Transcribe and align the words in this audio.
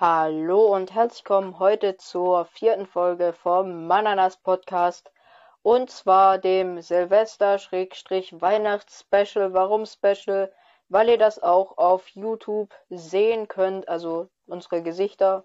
Hallo 0.00 0.74
und 0.74 0.92
herzlich 0.94 1.24
willkommen 1.24 1.58
heute 1.58 1.98
zur 1.98 2.46
vierten 2.46 2.86
Folge 2.86 3.34
vom 3.34 3.86
Mananas 3.86 4.38
Podcast 4.38 5.12
und 5.60 5.90
zwar 5.90 6.38
dem 6.38 6.80
Silvester-Weihnachts-Special. 6.80 9.52
Warum 9.52 9.84
Special? 9.84 10.50
Weil 10.88 11.10
ihr 11.10 11.18
das 11.18 11.42
auch 11.42 11.76
auf 11.76 12.08
YouTube 12.08 12.74
sehen 12.88 13.46
könnt, 13.46 13.90
also 13.90 14.30
unsere 14.46 14.82
Gesichter. 14.82 15.44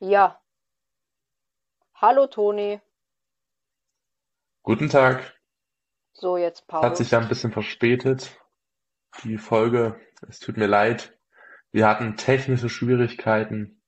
Ja. 0.00 0.38
Hallo 1.94 2.26
Toni. 2.26 2.82
Guten 4.64 4.90
Tag. 4.90 5.34
So, 6.12 6.36
jetzt 6.36 6.66
Paul. 6.66 6.82
Hat 6.82 6.98
sich 6.98 7.12
ja 7.12 7.20
ein 7.20 7.28
bisschen 7.28 7.52
verspätet, 7.52 8.38
die 9.22 9.38
Folge. 9.38 9.98
Es 10.28 10.40
tut 10.40 10.58
mir 10.58 10.66
leid. 10.66 11.18
Wir 11.72 11.88
hatten 11.88 12.18
technische 12.18 12.68
Schwierigkeiten 12.68 13.80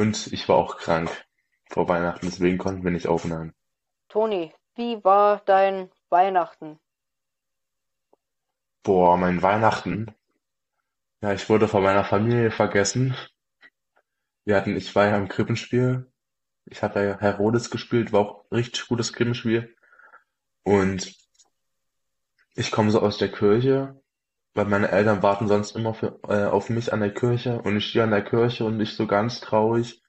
und 0.00 0.32
ich 0.32 0.48
war 0.48 0.56
auch 0.56 0.78
krank 0.78 1.10
vor 1.68 1.86
Weihnachten, 1.86 2.24
deswegen 2.24 2.56
konnten 2.56 2.82
wir 2.82 2.90
nicht 2.90 3.06
aufnehmen. 3.06 3.52
Toni, 4.08 4.52
wie 4.74 5.04
war 5.04 5.42
dein 5.44 5.90
Weihnachten? 6.08 6.80
Boah, 8.82 9.18
mein 9.18 9.42
Weihnachten. 9.42 10.14
Ja, 11.20 11.34
ich 11.34 11.50
wurde 11.50 11.68
von 11.68 11.82
meiner 11.82 12.04
Familie 12.04 12.50
vergessen. 12.50 13.14
Wir 14.46 14.56
hatten, 14.56 14.74
ich 14.74 14.94
war 14.94 15.04
ja 15.04 15.18
im 15.18 15.28
Krippenspiel. 15.28 16.10
Ich 16.64 16.82
habe 16.82 17.04
ja 17.04 17.20
Herodes 17.20 17.70
gespielt, 17.70 18.10
war 18.10 18.20
auch 18.20 18.50
richtig 18.50 18.88
gutes 18.88 19.12
Krippenspiel. 19.12 19.76
Und 20.62 21.14
ich 22.54 22.70
komme 22.70 22.90
so 22.90 23.02
aus 23.02 23.18
der 23.18 23.30
Kirche, 23.30 23.99
weil 24.54 24.66
meine 24.66 24.90
Eltern 24.90 25.22
warten 25.22 25.48
sonst 25.48 25.76
immer 25.76 25.94
für, 25.94 26.18
äh, 26.28 26.44
auf 26.44 26.70
mich 26.70 26.92
an 26.92 27.00
der 27.00 27.14
Kirche 27.14 27.60
und 27.62 27.76
ich 27.76 27.86
stehe 27.86 28.04
an 28.04 28.10
der 28.10 28.24
Kirche 28.24 28.64
und 28.64 28.80
ich 28.80 28.94
so 28.96 29.06
ganz 29.06 29.40
traurig. 29.40 30.02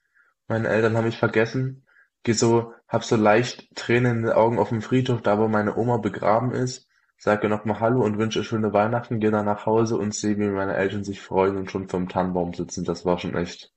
Meine 0.48 0.68
Eltern 0.68 0.96
haben 0.96 1.04
mich 1.06 1.18
vergessen. 1.18 1.86
Geh 2.24 2.32
so, 2.32 2.72
hab 2.88 3.04
so 3.04 3.16
leicht 3.16 3.74
Tränen 3.74 4.18
in 4.18 4.22
den 4.24 4.32
Augen 4.32 4.58
auf 4.58 4.68
dem 4.70 4.82
Friedhof, 4.82 5.22
da 5.22 5.38
wo 5.38 5.48
meine 5.48 5.76
Oma 5.76 5.96
begraben 5.98 6.52
ist. 6.52 6.88
Sage 7.18 7.48
nochmal 7.48 7.80
Hallo 7.80 8.02
und 8.04 8.18
wünsche 8.18 8.42
schöne 8.44 8.72
Weihnachten, 8.72 9.20
gehe 9.20 9.30
dann 9.30 9.46
nach 9.46 9.66
Hause 9.66 9.96
und 9.96 10.14
sehe, 10.14 10.36
wie 10.38 10.48
meine 10.48 10.74
Eltern 10.74 11.04
sich 11.04 11.20
freuen 11.20 11.56
und 11.56 11.70
schon 11.70 11.88
vom 11.88 12.08
Tannenbaum 12.08 12.52
sitzen. 12.54 12.84
Das 12.84 13.04
war 13.04 13.18
schon 13.18 13.36
echt, 13.36 13.72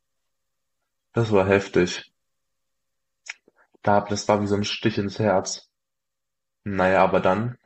das 1.13 1.31
war 1.31 1.47
heftig. 1.47 2.11
Da, 3.83 4.01
das 4.01 4.27
war 4.27 4.41
wie 4.41 4.47
so 4.47 4.55
ein 4.55 4.63
Stich 4.63 4.97
ins 4.97 5.19
Herz. 5.19 5.69
Naja, 6.63 7.03
aber 7.03 7.19
dann 7.19 7.57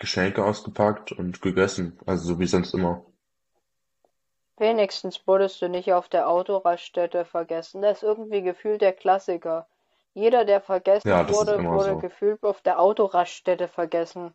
Geschenke 0.00 0.44
ausgepackt 0.44 1.12
und 1.12 1.40
gegessen, 1.42 1.96
also 2.04 2.34
so 2.34 2.40
wie 2.40 2.48
sonst 2.48 2.74
immer. 2.74 3.06
Wenigstens 4.58 5.26
wurdest 5.26 5.60
du 5.60 5.68
nicht 5.68 5.92
auf 5.92 6.08
der 6.08 6.28
Autoraststätte 6.28 7.24
vergessen. 7.24 7.82
Das 7.82 7.96
ist 7.96 8.02
irgendwie 8.04 8.42
gefühlt 8.42 8.80
der 8.80 8.92
Klassiker. 8.92 9.66
Jeder, 10.14 10.44
der 10.44 10.60
vergessen 10.60 11.08
Ja, 11.10 11.26
wurde, 11.26 11.68
wurde 11.68 11.80
so. 11.90 11.98
gefühlt 11.98 12.40
auf 12.44 12.60
der 12.60 12.78
Autoraststätte 12.78 13.66
vergessen. 13.66 14.32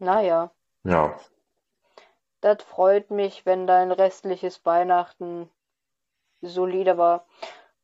Naja, 0.00 0.50
Ja, 0.84 1.18
das 2.40 2.64
freut 2.64 3.12
mich, 3.12 3.46
wenn 3.46 3.68
dein 3.68 3.92
restliches 3.92 4.64
Weihnachten 4.66 5.48
solide 6.42 6.98
war. 6.98 7.26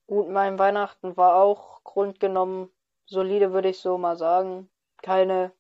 Gut, 0.07 0.29
mein 0.31 0.59
Weihnachten 0.59 1.17
war 1.17 1.37
auch 1.37 1.85
grundgenommen 1.85 2.71
solide, 3.07 3.53
würde 3.53 3.71
ich 3.71 3.81
so 3.81 3.99
mal 3.99 4.17
sagen. 4.17 4.71
Keine 5.03 5.53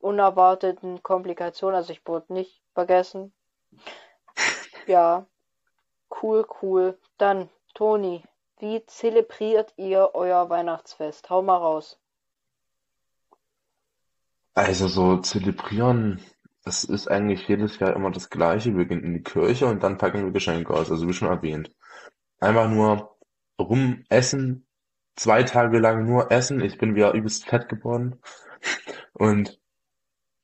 unerwarteten 0.00 1.02
Komplikationen. 1.02 1.76
Also 1.76 1.92
ich 1.92 2.06
wurde 2.06 2.32
nicht 2.32 2.62
vergessen. 2.74 3.32
Ja, 4.86 5.26
cool, 6.22 6.46
cool. 6.62 6.98
Dann, 7.18 7.50
Toni, 7.74 8.24
wie 8.58 8.84
zelebriert 8.86 9.74
ihr 9.76 10.10
euer 10.14 10.48
Weihnachtsfest? 10.48 11.28
Hau 11.30 11.42
mal 11.42 11.56
raus. 11.56 11.98
also 14.54 14.88
so 14.88 15.18
zelebrieren, 15.18 16.20
das 16.64 16.84
ist 16.84 17.08
eigentlich 17.08 17.46
jedes 17.48 17.78
Jahr 17.78 17.94
immer 17.94 18.10
das 18.10 18.28
Gleiche. 18.28 18.76
Wir 18.76 18.86
gehen 18.86 19.04
in 19.04 19.14
die 19.14 19.22
Kirche 19.22 19.66
und 19.66 19.82
dann 19.82 19.98
packen 19.98 20.24
wir 20.24 20.32
Geschenke 20.32 20.74
aus, 20.74 20.90
also 20.90 21.06
wie 21.08 21.12
schon 21.12 21.28
erwähnt. 21.28 21.72
Einfach 22.40 22.68
nur 22.68 23.16
rum 23.60 24.04
essen, 24.08 24.66
zwei 25.16 25.44
Tage 25.44 25.78
lang 25.78 26.06
nur 26.06 26.30
essen. 26.32 26.60
Ich 26.60 26.78
bin 26.78 26.94
wieder 26.94 27.14
übelst 27.14 27.46
fett 27.46 27.68
geworden. 27.68 28.20
Und 29.12 29.57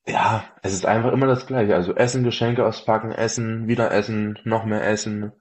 ja, 0.07 0.45
es 0.63 0.73
ist 0.75 0.87
einfach 0.87 1.13
immer 1.13 1.27
das 1.27 1.47
Gleiche. 1.47 1.75
Also 1.75 1.95
Essen, 1.95 2.25
Geschenke 2.25 2.67
auspacken, 2.67 3.13
Essen, 3.13 3.69
wieder 3.69 3.91
Essen, 3.91 4.39
noch 4.45 4.65
mehr 4.65 4.87
Essen. 4.87 5.33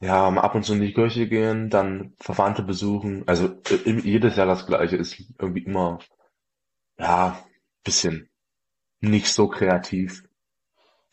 Ja, 0.00 0.30
mal 0.30 0.42
ab 0.42 0.54
und 0.54 0.64
zu 0.64 0.74
in 0.74 0.80
die 0.80 0.92
Kirche 0.92 1.28
gehen, 1.28 1.70
dann 1.70 2.14
Verwandte 2.20 2.62
besuchen. 2.62 3.26
Also 3.26 3.46
äh, 3.70 3.90
jedes 3.90 4.36
Jahr 4.36 4.46
das 4.46 4.66
Gleiche 4.66 4.96
ist 4.96 5.18
irgendwie 5.38 5.64
immer, 5.64 5.98
ja, 6.98 7.38
bisschen 7.84 8.28
nicht 9.00 9.32
so 9.32 9.48
kreativ. 9.48 10.24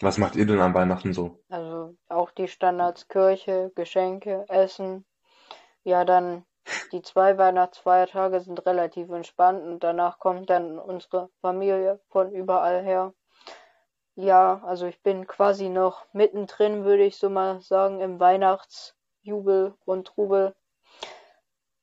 Was 0.01 0.17
macht 0.17 0.35
ihr 0.35 0.45
denn 0.45 0.59
an 0.59 0.73
Weihnachten 0.73 1.13
so? 1.13 1.43
Also 1.49 1.95
auch 2.09 2.31
die 2.31 2.47
Standards 2.47 3.07
Kirche, 3.07 3.71
Geschenke, 3.75 4.45
Essen. 4.49 5.05
Ja, 5.83 6.03
dann 6.05 6.43
die 6.91 7.01
zwei 7.01 7.37
Weihnachtsfeiertage 7.37 8.41
sind 8.41 8.65
relativ 8.65 9.09
entspannt 9.09 9.63
und 9.63 9.83
danach 9.83 10.19
kommt 10.19 10.49
dann 10.49 10.79
unsere 10.79 11.29
Familie 11.41 11.99
von 12.09 12.31
überall 12.31 12.83
her. 12.83 13.13
Ja, 14.15 14.61
also 14.65 14.85
ich 14.85 15.01
bin 15.01 15.25
quasi 15.25 15.69
noch 15.69 16.05
mittendrin, 16.13 16.83
würde 16.83 17.03
ich 17.03 17.17
so 17.17 17.29
mal 17.29 17.61
sagen, 17.61 18.01
im 18.01 18.19
Weihnachtsjubel 18.19 19.73
und 19.85 20.07
Trubel. 20.07 20.53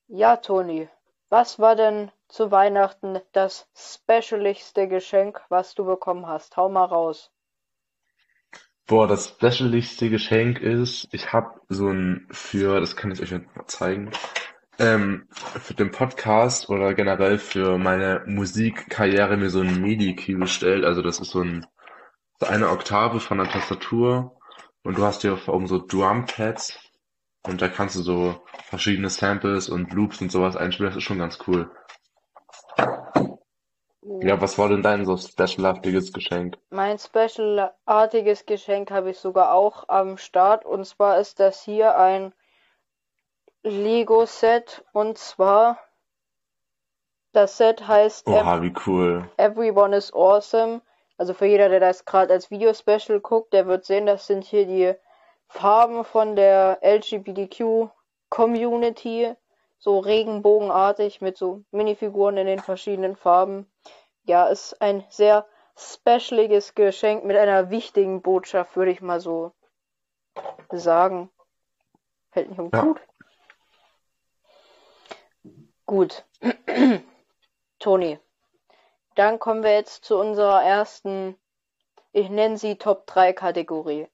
Ja, 0.08 0.36
Toni, 0.36 0.88
was 1.30 1.58
war 1.58 1.74
denn 1.74 2.10
zu 2.28 2.50
Weihnachten 2.50 3.20
das 3.32 3.68
specialigste 3.74 4.88
Geschenk, 4.88 5.42
was 5.48 5.74
du 5.74 5.84
bekommen 5.84 6.26
hast? 6.26 6.56
Hau 6.56 6.68
mal 6.68 6.84
raus. 6.84 7.30
Boah, 8.86 9.06
das 9.06 9.28
specialigste 9.28 10.08
Geschenk 10.08 10.60
ist, 10.60 11.08
ich 11.12 11.32
habe 11.34 11.60
so 11.68 11.88
ein 11.88 12.26
für, 12.30 12.80
das 12.80 12.96
kann 12.96 13.10
ich 13.10 13.20
euch 13.20 13.32
mal 13.32 13.66
zeigen, 13.66 14.10
ähm, 14.78 15.26
für 15.30 15.74
den 15.74 15.90
Podcast 15.90 16.68
oder 16.70 16.94
generell 16.94 17.38
für 17.38 17.78
meine 17.78 18.22
Musikkarriere 18.26 19.36
mir 19.36 19.50
so 19.50 19.60
ein 19.60 19.80
MIDI-Key 19.80 20.34
bestellt. 20.34 20.84
Also 20.84 21.02
das 21.02 21.18
ist 21.20 21.30
so, 21.30 21.40
ein, 21.40 21.66
so 22.38 22.46
eine 22.46 22.70
Oktave 22.70 23.20
von 23.20 23.38
der 23.38 23.48
Tastatur 23.48 24.38
und 24.82 24.98
du 24.98 25.04
hast 25.04 25.22
hier 25.22 25.38
oben 25.48 25.66
so 25.66 25.84
Drumpads 25.84 26.78
und 27.46 27.60
da 27.60 27.68
kannst 27.68 27.96
du 27.96 28.02
so 28.02 28.40
verschiedene 28.64 29.10
Samples 29.10 29.68
und 29.68 29.92
Loops 29.92 30.20
und 30.20 30.30
sowas 30.30 30.56
einspielen. 30.56 30.90
Das 30.90 30.96
ist 30.96 31.04
schon 31.04 31.18
ganz 31.18 31.38
cool. 31.46 31.70
Ja, 34.20 34.40
was 34.40 34.58
war 34.58 34.68
denn 34.68 34.82
dein 34.82 35.04
so 35.04 35.16
specialartiges 35.16 36.12
Geschenk? 36.12 36.56
Mein 36.70 36.98
specialartiges 36.98 38.46
Geschenk 38.46 38.90
habe 38.90 39.10
ich 39.10 39.18
sogar 39.18 39.52
auch 39.52 39.88
am 39.88 40.16
Start 40.16 40.64
und 40.64 40.84
zwar 40.86 41.18
ist 41.18 41.40
das 41.40 41.62
hier 41.62 41.98
ein 41.98 42.32
Lego-Set 43.62 44.84
und 44.92 45.18
zwar 45.18 45.78
das 47.32 47.56
Set 47.56 47.86
heißt 47.86 48.26
Oha, 48.26 48.60
wie 48.62 48.74
cool. 48.86 49.30
Everyone 49.36 49.94
is 49.94 50.12
Awesome. 50.12 50.80
Also 51.18 51.34
für 51.34 51.46
jeder, 51.46 51.68
der 51.68 51.78
das 51.80 52.04
gerade 52.04 52.32
als 52.32 52.50
Video-Special 52.50 53.20
guckt, 53.20 53.52
der 53.52 53.66
wird 53.66 53.84
sehen, 53.84 54.06
das 54.06 54.26
sind 54.26 54.44
hier 54.44 54.66
die 54.66 54.94
Farben 55.46 56.04
von 56.04 56.34
der 56.36 56.78
LGBTQ-Community. 56.82 59.34
So 59.80 60.00
regenbogenartig 60.00 61.20
mit 61.20 61.36
so 61.36 61.62
Minifiguren 61.70 62.36
in 62.38 62.48
den 62.48 62.58
verschiedenen 62.58 63.14
Farben. 63.14 63.70
Ja, 64.24 64.48
ist 64.48 64.82
ein 64.82 65.04
sehr 65.08 65.46
specialiges 65.76 66.74
Geschenk 66.74 67.22
mit 67.24 67.36
einer 67.36 67.70
wichtigen 67.70 68.20
Botschaft, 68.20 68.74
würde 68.74 68.90
ich 68.90 69.00
mal 69.00 69.20
so 69.20 69.52
sagen. 70.72 71.30
Fällt 72.32 72.50
nicht 72.50 72.58
um 72.58 72.70
ja. 72.72 72.82
gut. 72.82 73.00
Gut. 75.88 76.26
Toni, 77.78 78.18
dann 79.14 79.38
kommen 79.38 79.62
wir 79.62 79.72
jetzt 79.72 80.04
zu 80.04 80.18
unserer 80.18 80.62
ersten, 80.62 81.34
ich 82.12 82.28
nenne 82.28 82.58
sie 82.58 82.76
Top 82.76 83.06
3 83.06 83.32
Kategorie. 83.32 84.06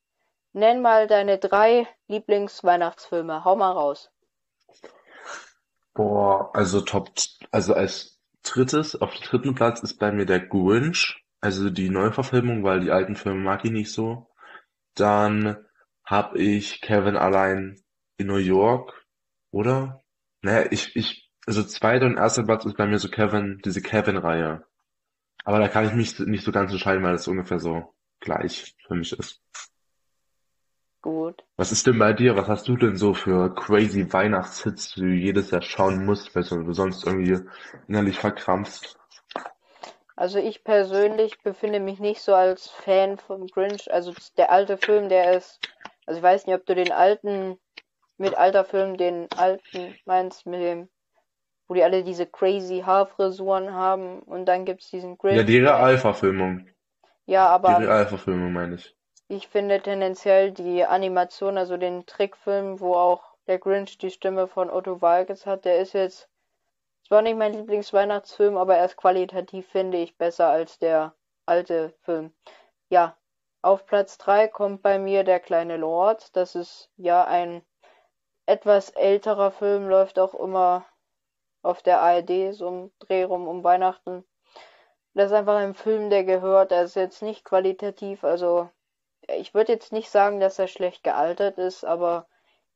Nenn 0.53 0.83
mal 0.83 1.09
deine 1.09 1.37
drei 1.37 1.89
Lieblingsweihnachtsfilme. 2.07 3.45
Hau 3.45 3.57
mal 3.57 3.73
raus. 3.73 4.13
Boah, 5.95 6.55
also 6.55 6.81
Top, 6.81 7.11
also 7.51 7.75
als 7.75 8.21
drittes, 8.45 8.95
auf 8.95 9.13
dem 9.13 9.23
dritten 9.23 9.55
Platz 9.57 9.83
ist 9.83 9.99
bei 9.99 10.13
mir 10.13 10.27
der 10.27 10.47
Grinch, 10.47 11.25
also 11.41 11.71
die 11.71 11.91
Neuverfilmung, 11.91 12.63
weil 12.63 12.79
die 12.79 12.93
alten 12.93 13.17
Filme 13.17 13.41
mag 13.41 13.65
ich 13.65 13.73
nicht 13.73 13.93
so. 13.93 14.29
Dann 14.95 15.57
habe 16.05 16.39
ich 16.39 16.81
Kevin 16.83 17.17
allein 17.17 17.83
in 18.17 18.29
New 18.29 18.37
York, 18.37 19.05
oder? 19.51 20.05
Naja, 20.41 20.69
ich, 20.71 20.95
ich 20.95 21.24
also 21.47 21.63
zweiter 21.63 22.07
und 22.07 22.17
erster 22.17 22.43
Platz 22.43 22.65
ist 22.65 22.77
bei 22.77 22.87
mir 22.87 22.99
so 22.99 23.09
Kevin, 23.09 23.61
diese 23.65 23.83
Kevin-Reihe. 23.83 24.65
Aber 25.45 25.59
da 25.59 25.69
kann 25.69 25.87
ich 25.87 25.93
mich 25.93 26.19
nicht 26.21 26.45
so 26.45 26.53
ganz 26.53 26.73
entscheiden, 26.73 27.03
weil 27.03 27.15
es 27.15 27.29
ungefähr 27.29 27.59
so 27.59 27.95
gleich 28.21 28.75
für 28.87 28.95
mich 28.95 29.13
ist. 29.13 29.43
Gut. 31.03 31.45
Was 31.57 31.71
ist 31.71 31.87
denn 31.87 31.99
bei 31.99 32.15
dir? 32.15 32.35
Was 32.35 32.49
hast 32.49 32.67
du 32.67 32.79
denn 32.79 32.97
so 32.97 33.13
für 33.13 33.55
crazy 33.55 34.11
Weihnachtshits, 34.11 34.95
die 34.95 35.01
du 35.01 35.09
jedes 35.09 35.51
Jahr 35.51 35.61
schauen 35.61 36.07
musst, 36.07 36.35
weil 36.35 36.45
du 36.45 36.73
sonst 36.73 37.07
irgendwie 37.07 37.47
innerlich 37.89 38.19
verkrampfst? 38.19 38.97
Also 40.17 40.39
ich 40.39 40.65
persönlich 40.65 41.43
befinde 41.43 41.81
mich 41.81 41.99
nicht 41.99 42.23
so 42.23 42.35
als 42.35 42.69
Fan 42.69 43.19
vom 43.19 43.49
Grinch. 43.49 43.93
Also 43.93 44.15
der 44.39 44.51
alte 44.51 44.79
Film, 44.79 45.11
der 45.11 45.37
ist, 45.37 45.61
also 46.07 46.19
ich 46.19 46.23
weiß 46.23 46.47
nicht, 46.47 46.57
ob 46.57 46.65
du 46.65 46.75
den 46.75 46.93
alten, 46.93 47.59
mit 48.17 48.35
alter 48.35 48.65
Film, 48.65 48.97
den 48.97 49.31
alten 49.37 49.95
meinst, 50.07 50.47
mit 50.47 50.63
dem, 50.63 50.89
wo 51.69 51.75
die 51.75 51.83
alle 51.85 52.05
diese 52.05 52.27
crazy 52.27 52.83
Haarfrisuren 52.85 53.73
haben 53.73 54.21
und 54.23 54.47
dann 54.47 54.65
gibt's 54.65 54.91
diesen 54.91 55.19
Grinch. 55.19 55.37
Ja, 55.37 55.43
die 55.43 55.59
Realverfilmung. 55.59 56.69
Ja, 57.27 57.47
Die 57.67 57.67
aber 57.67 57.79
Realverfilmung 57.81 58.53
meine 58.53 58.77
ich. 58.77 58.97
ich 59.29 59.49
finde 59.49 59.83
tendenziell 59.83 60.51
die 60.53 60.85
Animation, 60.87 61.59
also 61.59 61.77
den 61.77 62.07
Trickfilm, 62.07 62.81
wo 62.81 62.95
auch 62.95 63.23
der 63.47 63.59
Grinch 63.59 63.99
die 63.99 64.11
Stimme 64.11 64.49
von 64.49 64.71
Otto 64.71 65.03
Walkes 65.03 65.45
hat, 65.45 65.67
der 65.67 65.79
ist 65.81 65.93
jetzt 65.93 66.31
zwar 67.07 67.23
nicht 67.23 67.37
mein 67.37 67.53
Lieblingsweihnachtsfilm, 67.55 68.57
aber 68.57 68.77
er 68.77 68.87
ist 68.87 68.97
qualitativ, 68.97 69.69
finde 69.69 69.99
ich, 69.99 70.17
besser 70.17 70.49
als 70.49 70.79
der 70.79 71.15
alte 71.47 71.95
Film. 72.03 72.33
Ja, 72.91 73.17
auf 73.63 73.87
Platz 73.87 74.19
3 74.19 74.49
kommt 74.49 74.83
bei 74.83 74.99
mir 74.99 75.25
Der 75.25 75.41
kleine 75.41 75.77
Lord. 75.77 76.35
Das 76.37 76.55
ist 76.55 76.91
ja 76.97 77.25
ein 77.25 77.63
etwas 78.47 78.91
älterer 78.91 79.51
Film, 79.51 79.89
läuft 79.89 80.19
auch 80.19 80.35
immer 80.35 80.87
auf 81.65 81.83
der 81.83 82.01
ARD, 82.01 82.53
so 82.55 82.69
im 82.69 82.93
Dreh 83.01 83.25
rum 83.25 83.49
um 83.49 83.65
Weihnachten. 83.65 84.25
Das 85.15 85.27
ist 85.27 85.33
einfach 85.33 85.57
ein 85.57 85.75
Film, 85.75 86.11
der 86.11 86.25
gehört, 86.25 86.71
der 86.71 86.85
ist 86.85 86.97
jetzt 86.97 87.23
nicht 87.23 87.45
qualitativ, 87.45 88.25
also 88.25 88.69
ich 89.29 89.55
würde 89.55 89.73
jetzt 89.73 89.93
nicht 89.93 90.11
sagen, 90.11 90.41
dass 90.41 90.59
er 90.59 90.69
schlecht 90.69 91.03
gealtert 91.05 91.59
ist, 91.59 91.85
aber 91.85 92.27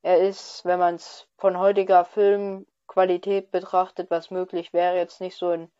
er 0.02 0.19
ist, 0.19 0.64
wenn 0.64 0.79
man 0.79 0.94
es 0.94 1.29
von 1.37 1.58
heutiger 1.58 2.05
Filmqualität 2.05 3.50
betrachtet, 3.50 4.11
was 4.11 4.31
möglich 4.31 4.73
wäre, 4.73 4.96
jetzt 4.96 5.20
nicht 5.20 5.37
so 5.37 5.50
ein 5.50 5.70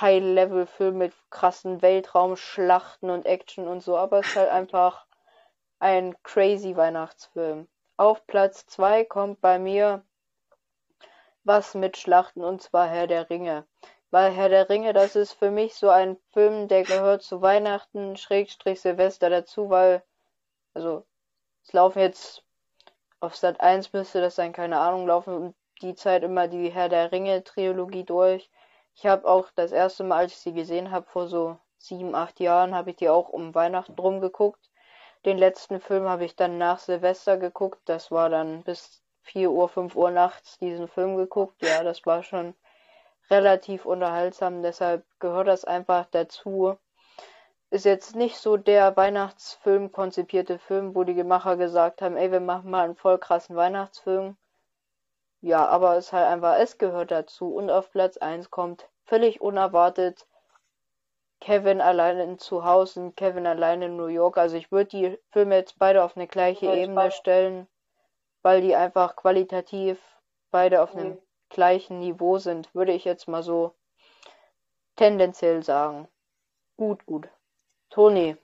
High-Level-Film 0.00 0.98
mit 0.98 1.14
krassen 1.30 1.82
Weltraumschlachten 1.82 3.10
und 3.10 3.26
Action 3.26 3.66
und 3.66 3.82
so, 3.82 3.96
aber 3.96 4.20
es 4.20 4.28
ist 4.28 4.36
halt 4.36 4.50
einfach 4.50 5.06
ein 5.78 6.16
crazy 6.22 6.76
Weihnachtsfilm. 6.76 7.68
Auf 7.96 8.26
Platz 8.26 8.66
2 8.66 9.04
kommt 9.04 9.40
bei 9.40 9.58
mir 9.58 10.04
was 11.44 11.74
mit 11.74 11.96
Schlachten 11.96 12.44
und 12.44 12.62
zwar 12.62 12.88
Herr 12.88 13.06
der 13.06 13.30
Ringe. 13.30 13.66
Weil 14.10 14.32
Herr 14.32 14.48
der 14.48 14.68
Ringe, 14.68 14.92
das 14.92 15.16
ist 15.16 15.32
für 15.32 15.50
mich 15.50 15.74
so 15.74 15.90
ein 15.90 16.16
Film, 16.32 16.68
der 16.68 16.82
gehört 16.82 17.22
zu 17.22 17.42
Weihnachten, 17.42 18.16
Schrägstrich 18.16 18.80
Silvester 18.80 19.30
dazu, 19.30 19.68
weil, 19.70 20.02
also, 20.74 21.04
es 21.64 21.72
laufen 21.72 22.00
jetzt 22.00 22.42
auf 23.20 23.36
Sat 23.36 23.60
1 23.60 23.92
müsste 23.92 24.20
das 24.20 24.36
sein, 24.36 24.52
keine 24.52 24.78
Ahnung, 24.78 25.06
laufen 25.06 25.54
die 25.82 25.94
Zeit 25.94 26.22
immer 26.22 26.48
die 26.48 26.70
Herr 26.70 26.88
der 26.88 27.12
Ringe 27.12 27.42
Trilogie 27.44 28.04
durch. 28.04 28.50
Ich 28.94 29.06
habe 29.06 29.28
auch 29.28 29.48
das 29.54 29.72
erste 29.72 30.04
Mal, 30.04 30.18
als 30.18 30.32
ich 30.32 30.38
sie 30.38 30.52
gesehen 30.52 30.90
habe, 30.90 31.06
vor 31.06 31.28
so 31.28 31.58
sieben, 31.78 32.14
acht 32.14 32.40
Jahren, 32.40 32.74
habe 32.74 32.90
ich 32.90 32.96
die 32.96 33.08
auch 33.08 33.28
um 33.28 33.54
Weihnachten 33.54 33.96
drum 33.96 34.20
geguckt. 34.20 34.70
Den 35.24 35.38
letzten 35.38 35.80
Film 35.80 36.08
habe 36.08 36.24
ich 36.24 36.36
dann 36.36 36.58
nach 36.58 36.78
Silvester 36.78 37.36
geguckt. 37.36 37.80
Das 37.86 38.10
war 38.10 38.28
dann 38.28 38.62
bis 38.62 39.02
4 39.28 39.50
Uhr, 39.50 39.68
5 39.68 39.94
Uhr 39.94 40.10
nachts 40.10 40.58
diesen 40.58 40.88
Film 40.88 41.16
geguckt. 41.16 41.62
Ja, 41.62 41.82
das 41.82 42.04
war 42.06 42.22
schon 42.22 42.54
relativ 43.30 43.84
unterhaltsam, 43.84 44.62
deshalb 44.62 45.04
gehört 45.18 45.48
das 45.48 45.64
einfach 45.64 46.06
dazu. 46.10 46.76
Ist 47.70 47.84
jetzt 47.84 48.16
nicht 48.16 48.38
so 48.38 48.56
der 48.56 48.96
Weihnachtsfilm 48.96 49.92
konzipierte 49.92 50.58
Film, 50.58 50.94
wo 50.94 51.04
die 51.04 51.22
Macher 51.22 51.56
gesagt 51.56 52.00
haben, 52.00 52.16
ey, 52.16 52.32
wir 52.32 52.40
machen 52.40 52.70
mal 52.70 52.84
einen 52.84 52.96
voll 52.96 53.18
krassen 53.18 53.56
Weihnachtsfilm. 53.56 54.36
Ja, 55.42 55.66
aber 55.68 55.96
es 55.96 56.06
ist 56.06 56.12
halt 56.14 56.26
einfach, 56.26 56.56
es 56.58 56.78
gehört 56.78 57.10
dazu. 57.10 57.54
Und 57.54 57.70
auf 57.70 57.90
Platz 57.90 58.16
1 58.16 58.50
kommt 58.50 58.88
völlig 59.04 59.42
unerwartet 59.42 60.26
Kevin 61.40 61.80
allein 61.80 62.18
in 62.18 62.38
Zuhause 62.38 63.00
und 63.00 63.16
Kevin 63.16 63.46
allein 63.46 63.82
in 63.82 63.96
New 63.96 64.06
York. 64.06 64.38
Also 64.38 64.56
ich 64.56 64.72
würde 64.72 64.90
die 64.90 65.18
Filme 65.30 65.56
jetzt 65.56 65.78
beide 65.78 66.02
auf 66.02 66.16
eine 66.16 66.26
gleiche 66.26 66.66
Ebene 66.66 67.10
stellen, 67.10 67.68
weil 68.42 68.60
die 68.60 68.74
einfach 68.74 69.16
qualitativ 69.16 69.98
beide 70.50 70.82
auf 70.82 70.94
einem 70.94 71.12
Mhm. 71.12 71.22
gleichen 71.50 71.98
Niveau 71.98 72.38
sind, 72.38 72.74
würde 72.74 72.92
ich 72.92 73.04
jetzt 73.04 73.28
mal 73.28 73.42
so 73.42 73.74
tendenziell 74.96 75.62
sagen. 75.62 76.08
Gut, 76.76 77.04
gut. 77.06 77.28
Toni, 77.90 78.36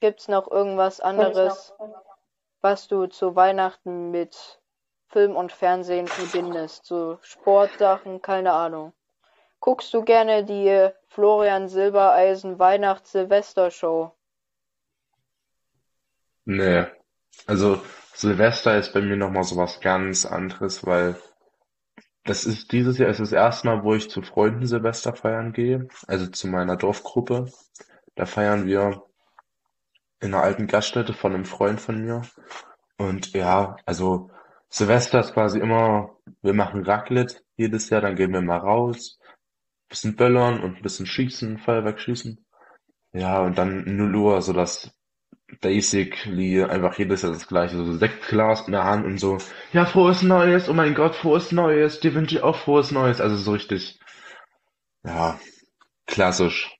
gibt's 0.00 0.28
noch 0.28 0.50
irgendwas 0.50 1.00
anderes, 1.00 1.74
was 2.60 2.88
du 2.88 3.06
zu 3.06 3.34
Weihnachten 3.34 4.10
mit 4.10 4.60
Film 5.08 5.36
und 5.36 5.52
Fernsehen 5.52 6.06
verbindest? 6.06 6.86
So 6.86 7.18
Sportsachen, 7.22 8.22
keine 8.22 8.52
Ahnung. 8.52 8.92
Guckst 9.60 9.92
du 9.94 10.02
gerne 10.02 10.44
die 10.44 10.90
Florian 11.08 11.68
Silbereisen 11.68 12.58
Weihnachts-Silvester-Show? 12.58 14.12
Nee. 16.44 16.86
Also 17.46 17.80
Silvester 18.14 18.78
ist 18.78 18.92
bei 18.92 19.00
mir 19.00 19.16
nochmal 19.16 19.44
so 19.44 19.56
was 19.56 19.80
ganz 19.80 20.24
anderes, 20.26 20.84
weil 20.86 21.16
das 22.24 22.44
ist 22.44 22.70
dieses 22.72 22.98
Jahr 22.98 23.10
ist 23.10 23.20
das 23.20 23.32
erste 23.32 23.66
Mal, 23.66 23.82
wo 23.82 23.94
ich 23.94 24.10
zu 24.10 24.22
Freunden 24.22 24.66
Silvester 24.66 25.14
feiern 25.14 25.52
gehe, 25.52 25.88
also 26.06 26.26
zu 26.28 26.46
meiner 26.46 26.76
Dorfgruppe. 26.76 27.46
Da 28.14 28.26
feiern 28.26 28.66
wir 28.66 29.02
in 30.20 30.34
einer 30.34 30.42
alten 30.42 30.68
Gaststätte 30.68 31.14
von 31.14 31.34
einem 31.34 31.44
Freund 31.44 31.80
von 31.80 32.00
mir. 32.00 32.22
Und 32.96 33.32
ja, 33.32 33.76
also 33.86 34.30
Silvester 34.68 35.20
ist 35.20 35.34
quasi 35.34 35.58
immer, 35.58 36.16
wir 36.42 36.54
machen 36.54 36.84
Raclette 36.84 37.40
jedes 37.56 37.90
Jahr, 37.90 38.02
dann 38.02 38.16
gehen 38.16 38.32
wir 38.32 38.40
mal 38.40 38.58
raus, 38.58 39.18
bisschen 39.88 40.16
böllern 40.16 40.62
und 40.62 40.76
ein 40.76 40.82
bisschen 40.82 41.06
schießen, 41.06 41.58
Feuerwerk 41.58 42.00
schießen. 42.00 42.44
Ja, 43.12 43.40
und 43.40 43.58
dann 43.58 43.84
0 43.84 44.14
Uhr, 44.16 44.42
so 44.42 44.52
das 44.52 44.90
basically 45.60 46.62
einfach 46.62 46.98
jedes 46.98 47.22
Jahr 47.22 47.32
das 47.32 47.46
gleiche, 47.46 47.76
so 47.76 47.92
Sektglas 47.92 48.66
in 48.66 48.72
der 48.72 48.84
Hand 48.84 49.04
und 49.04 49.18
so, 49.18 49.38
ja, 49.72 49.84
frohes 49.84 50.22
Neues, 50.22 50.68
oh 50.68 50.72
mein 50.72 50.94
Gott, 50.94 51.14
frohes 51.14 51.52
Neues, 51.52 52.00
dir 52.00 52.14
wünsche 52.14 52.36
ich 52.36 52.42
auch 52.42 52.56
frohes 52.56 52.90
Neues, 52.90 53.20
also 53.20 53.36
so 53.36 53.52
richtig, 53.52 54.00
ja, 55.04 55.38
klassisch. 56.06 56.76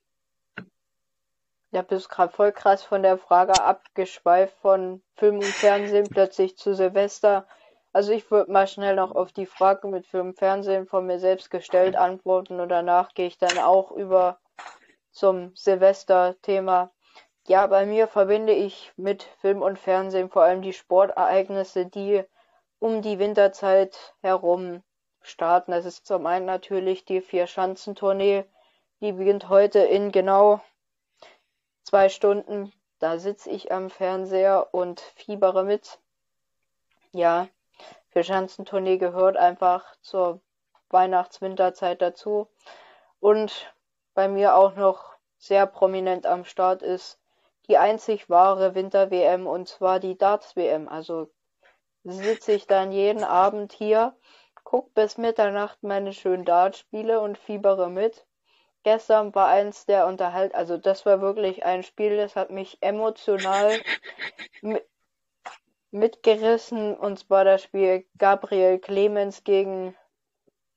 Ja, 1.70 1.80
bist 1.80 2.10
gerade 2.10 2.32
voll 2.34 2.52
krass 2.52 2.82
von 2.82 3.02
der 3.02 3.16
Frage 3.16 3.54
abgeschweift 3.54 4.54
von 4.60 5.02
Film 5.16 5.36
und 5.36 5.44
Fernsehen 5.44 6.06
plötzlich 6.10 6.58
zu 6.58 6.74
Silvester. 6.74 7.46
Also 7.94 8.12
ich 8.12 8.30
würde 8.30 8.52
mal 8.52 8.66
schnell 8.66 8.94
noch 8.94 9.14
auf 9.14 9.32
die 9.32 9.46
Frage 9.46 9.88
mit 9.88 10.06
Film 10.06 10.28
und 10.28 10.38
Fernsehen 10.38 10.86
von 10.86 11.06
mir 11.06 11.18
selbst 11.18 11.50
gestellt 11.50 11.96
antworten 11.96 12.60
und 12.60 12.68
danach 12.68 13.14
gehe 13.14 13.26
ich 13.26 13.38
dann 13.38 13.58
auch 13.58 13.90
über 13.90 14.38
zum 15.12 15.54
Silvester-Thema. 15.54 16.90
Ja, 17.48 17.66
bei 17.66 17.86
mir 17.86 18.06
verbinde 18.06 18.52
ich 18.52 18.92
mit 18.96 19.24
Film 19.40 19.62
und 19.62 19.76
Fernsehen 19.76 20.30
vor 20.30 20.42
allem 20.44 20.62
die 20.62 20.72
Sportereignisse, 20.72 21.86
die 21.86 22.22
um 22.78 23.02
die 23.02 23.18
Winterzeit 23.18 24.14
herum 24.20 24.84
starten. 25.22 25.72
Das 25.72 25.84
ist 25.84 26.06
zum 26.06 26.24
einen 26.26 26.46
natürlich 26.46 27.04
die 27.04 27.20
Vier-Schanzentournee, 27.20 28.44
die 29.00 29.10
beginnt 29.10 29.48
heute 29.48 29.80
in 29.80 30.12
genau 30.12 30.60
zwei 31.82 32.08
Stunden. 32.08 32.72
Da 33.00 33.18
sitze 33.18 33.50
ich 33.50 33.72
am 33.72 33.90
Fernseher 33.90 34.68
und 34.72 35.00
fiebere 35.00 35.64
mit. 35.64 35.98
Ja, 37.10 37.48
Vierschanzentournee 38.10 38.98
gehört 38.98 39.36
einfach 39.36 39.84
zur 40.00 40.40
Weihnachts-Winterzeit 40.90 42.00
dazu. 42.00 42.48
Und 43.18 43.74
bei 44.14 44.28
mir 44.28 44.54
auch 44.54 44.76
noch 44.76 45.16
sehr 45.38 45.66
prominent 45.66 46.24
am 46.24 46.44
Start 46.44 46.82
ist 46.82 47.18
die 47.72 47.78
einzig 47.78 48.28
wahre 48.28 48.74
Winter-WM 48.74 49.46
und 49.46 49.66
zwar 49.66 49.98
die 49.98 50.18
Darts-WM. 50.18 50.90
Also 50.90 51.30
sitze 52.04 52.52
ich 52.52 52.66
dann 52.66 52.92
jeden 52.92 53.24
Abend 53.24 53.72
hier, 53.72 54.14
guck 54.62 54.92
bis 54.92 55.16
Mitternacht 55.16 55.82
meine 55.82 56.12
schönen 56.12 56.44
Dartspiele 56.44 57.18
und 57.18 57.38
fiebere 57.38 57.88
mit. 57.88 58.26
Gestern 58.82 59.34
war 59.34 59.48
eins 59.48 59.86
der 59.86 60.06
Unterhalt, 60.06 60.54
also 60.54 60.76
das 60.76 61.06
war 61.06 61.22
wirklich 61.22 61.64
ein 61.64 61.82
Spiel, 61.82 62.18
das 62.18 62.36
hat 62.36 62.50
mich 62.50 62.76
emotional 62.82 63.80
mi- 64.60 64.84
mitgerissen 65.92 66.94
und 66.94 67.20
zwar 67.20 67.44
das 67.44 67.62
Spiel 67.62 68.04
Gabriel 68.18 68.80
Clemens 68.80 69.44
gegen 69.44 69.96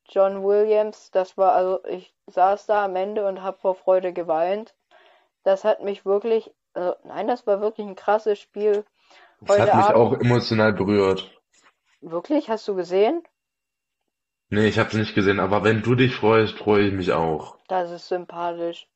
John 0.08 0.46
Williams. 0.46 1.12
Das 1.12 1.38
war 1.38 1.52
also, 1.52 1.84
ich 1.88 2.16
saß 2.28 2.68
da 2.68 2.86
am 2.86 2.96
Ende 2.96 3.28
und 3.28 3.42
habe 3.44 3.58
vor 3.58 3.76
Freude 3.76 4.14
geweint. 4.14 4.74
Das 5.44 5.64
hat 5.64 5.84
mich 5.84 6.06
wirklich, 6.06 6.52
also 6.76 6.96
nein, 7.04 7.28
das 7.28 7.48
war 7.48 7.62
wirklich 7.62 7.88
ein 7.88 7.96
krasses 7.96 8.40
Spiel. 8.40 8.86
Das 9.42 9.60
hat 9.60 9.76
mich 9.76 9.86
auch 9.96 10.12
Abend, 10.14 10.24
emotional 10.24 10.74
berührt. 10.74 11.32
wirklich, 12.02 12.50
hast 12.50 12.68
du 12.68 12.76
gesehen? 12.76 13.24
Nee, 14.50 14.68
ich 14.68 14.78
habe 14.78 14.90
es 14.90 14.96
nicht 14.96 15.16
gesehen, 15.16 15.40
aber 15.40 15.64
wenn 15.64 15.82
du 15.82 15.96
dich 15.96 16.16
freust, 16.16 16.58
freue 16.58 16.88
ich 16.88 16.94
mich 16.94 17.12
auch. 17.12 17.58
Das 17.68 17.92
ist 17.92 18.08
sympathisch. 18.08 18.88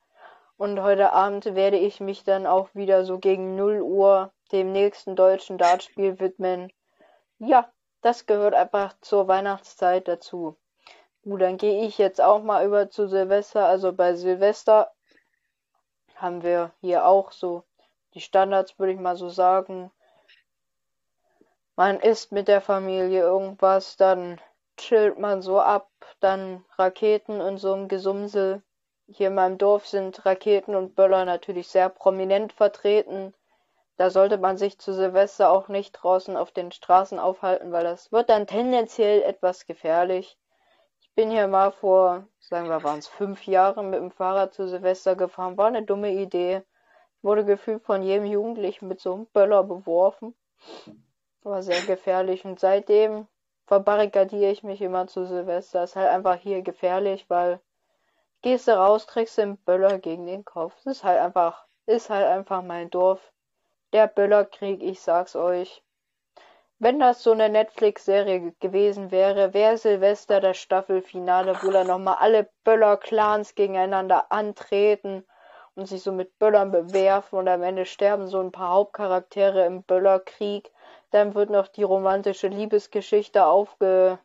Und 0.56 0.80
heute 0.82 1.12
Abend 1.12 1.44
werde 1.46 1.78
ich 1.78 2.00
mich 2.00 2.22
dann 2.22 2.46
auch 2.46 2.68
wieder 2.74 3.04
so 3.04 3.18
gegen 3.18 3.56
0 3.56 3.80
Uhr 3.80 4.32
dem 4.52 4.72
nächsten 4.72 5.16
deutschen 5.16 5.58
Dartspiel 5.58 6.20
widmen. 6.20 6.72
Ja, 7.38 7.72
das 8.02 8.26
gehört 8.26 8.54
einfach 8.54 8.94
zur 9.00 9.26
Weihnachtszeit 9.26 10.06
dazu. 10.06 10.56
Gut, 11.22 11.42
dann 11.42 11.56
gehe 11.56 11.84
ich 11.86 11.98
jetzt 11.98 12.20
auch 12.20 12.42
mal 12.42 12.66
über 12.66 12.90
zu 12.90 13.08
Silvester. 13.08 13.66
Also 13.66 13.92
bei 13.92 14.14
Silvester 14.14 14.90
haben 16.14 16.42
wir 16.42 16.72
hier 16.80 17.06
auch 17.06 17.32
so 17.32 17.64
die 18.14 18.20
Standards, 18.20 18.78
würde 18.78 18.92
ich 18.92 18.98
mal 18.98 19.16
so 19.16 19.28
sagen. 19.28 19.90
Man 21.76 22.00
isst 22.00 22.32
mit 22.32 22.48
der 22.48 22.60
Familie 22.60 23.20
irgendwas, 23.20 23.96
dann 23.96 24.40
chillt 24.76 25.18
man 25.18 25.42
so 25.42 25.60
ab, 25.60 25.90
dann 26.20 26.64
Raketen 26.76 27.40
und 27.40 27.58
so 27.58 27.74
ein 27.74 27.88
Gesumsel. 27.88 28.62
Hier 29.06 29.28
in 29.28 29.34
meinem 29.34 29.58
Dorf 29.58 29.86
sind 29.86 30.24
Raketen 30.24 30.74
und 30.74 30.94
Böller 30.94 31.24
natürlich 31.24 31.68
sehr 31.68 31.88
prominent 31.88 32.52
vertreten. 32.52 33.34
Da 33.96 34.08
sollte 34.08 34.38
man 34.38 34.56
sich 34.56 34.78
zu 34.78 34.94
Silvester 34.94 35.50
auch 35.50 35.68
nicht 35.68 35.92
draußen 35.92 36.36
auf 36.36 36.52
den 36.52 36.72
Straßen 36.72 37.18
aufhalten, 37.18 37.72
weil 37.72 37.84
das 37.84 38.10
wird 38.12 38.30
dann 38.30 38.46
tendenziell 38.46 39.22
etwas 39.22 39.66
gefährlich. 39.66 40.38
Ich 41.00 41.12
bin 41.14 41.30
hier 41.30 41.48
mal 41.48 41.72
vor, 41.72 42.26
sagen 42.38 42.68
wir, 42.68 42.82
waren 42.82 43.00
es 43.00 43.08
fünf 43.08 43.46
Jahren 43.46 43.90
mit 43.90 44.00
dem 44.00 44.10
Fahrrad 44.10 44.54
zu 44.54 44.68
Silvester 44.68 45.16
gefahren. 45.16 45.58
War 45.58 45.66
eine 45.66 45.82
dumme 45.82 46.12
Idee. 46.12 46.62
Wurde 47.22 47.44
gefühlt 47.44 47.82
von 47.82 48.02
jedem 48.02 48.26
Jugendlichen 48.26 48.88
mit 48.88 49.00
so 49.00 49.14
einem 49.14 49.26
Böller 49.26 49.62
beworfen. 49.62 50.34
War 51.42 51.62
sehr 51.62 51.82
gefährlich. 51.82 52.44
Und 52.44 52.60
seitdem 52.60 53.26
verbarrikadiere 53.66 54.50
ich 54.50 54.62
mich 54.62 54.80
immer 54.80 55.06
zu 55.06 55.26
Silvester. 55.26 55.84
Ist 55.84 55.96
halt 55.96 56.08
einfach 56.08 56.36
hier 56.36 56.62
gefährlich, 56.62 57.26
weil 57.28 57.60
Gehst 58.42 58.68
du 58.68 58.72
raus, 58.72 59.06
kriegst 59.06 59.38
einen 59.38 59.58
Böller 59.58 59.98
gegen 59.98 60.26
den 60.26 60.46
Kopf. 60.46 60.74
Das 60.76 60.98
ist 60.98 61.04
halt 61.04 61.20
einfach, 61.20 61.66
ist 61.84 62.08
halt 62.08 62.26
einfach 62.26 62.62
mein 62.62 62.88
Dorf. 62.88 63.20
Der 63.92 64.06
Böllerkrieg, 64.06 64.82
ich 64.82 65.02
sag's 65.02 65.36
euch. 65.36 65.82
Wenn 66.78 66.98
das 66.98 67.22
so 67.22 67.32
eine 67.32 67.50
Netflix-Serie 67.50 68.54
gewesen 68.60 69.10
wäre, 69.10 69.52
wäre 69.52 69.76
Silvester 69.76 70.40
das 70.40 70.56
Staffelfinale, 70.56 71.54
wo 71.62 71.70
dann 71.70 71.88
nochmal 71.88 72.16
alle 72.18 72.48
Böller-Clans 72.64 73.54
gegeneinander 73.54 74.32
antreten 74.32 75.26
und 75.74 75.86
sich 75.86 76.02
so 76.02 76.12
mit 76.12 76.38
Böllern 76.38 76.72
bewerfen 76.72 77.38
und 77.38 77.48
am 77.48 77.62
Ende 77.62 77.86
sterben 77.86 78.26
so 78.26 78.40
ein 78.40 78.52
paar 78.52 78.70
Hauptcharaktere 78.70 79.64
im 79.66 79.82
Böllerkrieg. 79.82 80.70
Dann 81.10 81.34
wird 81.34 81.50
noch 81.50 81.68
die 81.68 81.82
romantische 81.82 82.48
Liebesgeschichte 82.48 83.46
aufge 83.46 84.18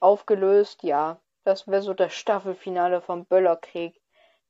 aufgelöst. 0.00 0.82
Ja, 0.82 1.18
das 1.44 1.66
wäre 1.66 1.82
so 1.82 1.94
das 1.94 2.14
Staffelfinale 2.14 3.00
vom 3.00 3.24
Böllerkrieg. 3.24 4.00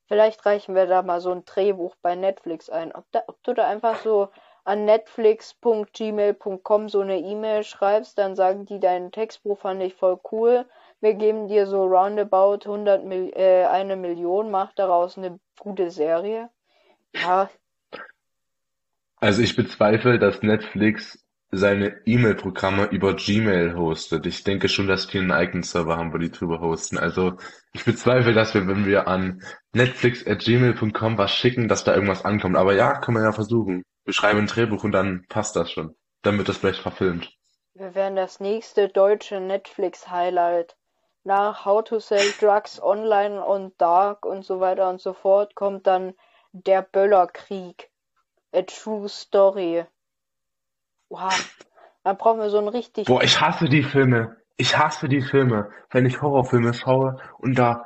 Vielleicht 0.06 0.44
reichen 0.46 0.74
wir 0.74 0.86
da 0.86 1.02
mal 1.02 1.20
so 1.20 1.30
ein 1.30 1.44
Drehbuch 1.44 1.94
bei 2.02 2.14
Netflix 2.14 2.70
ein. 2.70 2.94
Ob, 2.94 3.04
da, 3.12 3.22
ob 3.26 3.42
du 3.42 3.52
da 3.52 3.68
einfach 3.68 4.00
so 4.00 4.28
an 4.64 4.84
netflix.gmail.com 4.84 6.88
so 6.88 7.00
eine 7.00 7.18
E-Mail 7.18 7.64
schreibst, 7.64 8.18
dann 8.18 8.36
sagen 8.36 8.66
die, 8.66 8.80
dein 8.80 9.12
Textbuch 9.12 9.58
fand 9.58 9.82
ich 9.82 9.94
voll 9.94 10.18
cool. 10.32 10.66
Wir 11.00 11.14
geben 11.14 11.48
dir 11.48 11.66
so 11.66 11.84
roundabout 11.84 12.64
100 12.64 13.04
Mil 13.04 13.32
äh, 13.34 13.64
eine 13.66 13.96
Million, 13.96 14.50
mach 14.50 14.72
daraus 14.72 15.16
eine 15.16 15.38
gute 15.58 15.90
Serie. 15.90 16.50
Ja. 17.14 17.48
Also 19.16 19.42
ich 19.42 19.56
bezweifle, 19.56 20.18
dass 20.18 20.42
Netflix 20.42 21.24
seine 21.50 22.02
E-Mail-Programme 22.04 22.86
über 22.86 23.14
Gmail 23.14 23.74
hostet. 23.74 24.26
Ich 24.26 24.44
denke 24.44 24.68
schon, 24.68 24.86
dass 24.86 25.06
die 25.06 25.18
einen 25.18 25.32
eigenen 25.32 25.62
Server 25.62 25.96
haben, 25.96 26.12
wo 26.12 26.18
die 26.18 26.30
drüber 26.30 26.60
hosten. 26.60 26.98
Also 26.98 27.36
ich 27.72 27.84
bezweifle, 27.84 28.34
dass 28.34 28.54
wir, 28.54 28.66
wenn 28.66 28.84
wir 28.84 29.08
an 29.08 29.42
netflix.gmail.com 29.72 31.16
was 31.16 31.32
schicken, 31.32 31.68
dass 31.68 31.84
da 31.84 31.94
irgendwas 31.94 32.24
ankommt. 32.24 32.56
Aber 32.56 32.74
ja, 32.74 33.00
können 33.00 33.16
wir 33.16 33.24
ja 33.24 33.32
versuchen. 33.32 33.82
Wir 34.04 34.12
schreiben 34.12 34.40
ein 34.40 34.46
Drehbuch 34.46 34.84
und 34.84 34.92
dann 34.92 35.24
passt 35.28 35.56
das 35.56 35.70
schon. 35.70 35.94
Dann 36.22 36.36
wird 36.36 36.48
das 36.48 36.58
vielleicht 36.58 36.80
verfilmt. 36.80 37.32
Wir 37.74 37.94
werden 37.94 38.16
das 38.16 38.40
nächste 38.40 38.88
deutsche 38.88 39.40
Netflix-Highlight. 39.40 40.76
Nach 41.28 41.66
How 41.66 41.84
to 41.84 42.00
Sell 42.00 42.32
Drugs 42.40 42.82
Online 42.82 43.44
und 43.44 43.78
Dark 43.78 44.24
und 44.24 44.46
so 44.46 44.60
weiter 44.60 44.88
und 44.88 44.98
so 44.98 45.12
fort 45.12 45.54
kommt 45.54 45.86
dann 45.86 46.14
der 46.52 46.80
Böllerkrieg. 46.80 47.90
A 48.50 48.62
True 48.62 49.10
Story. 49.10 49.84
Oha. 51.10 51.28
Dann 52.02 52.16
brauchen 52.16 52.40
wir 52.40 52.48
so 52.48 52.56
ein 52.56 52.68
richtig. 52.68 53.08
Boah, 53.08 53.22
ich 53.22 53.42
hasse 53.42 53.68
die 53.68 53.82
Filme. 53.82 54.38
Ich 54.56 54.78
hasse 54.78 55.06
die 55.06 55.20
Filme, 55.20 55.70
wenn 55.90 56.06
ich 56.06 56.22
Horrorfilme 56.22 56.72
schaue 56.72 57.20
und 57.36 57.58
da 57.58 57.84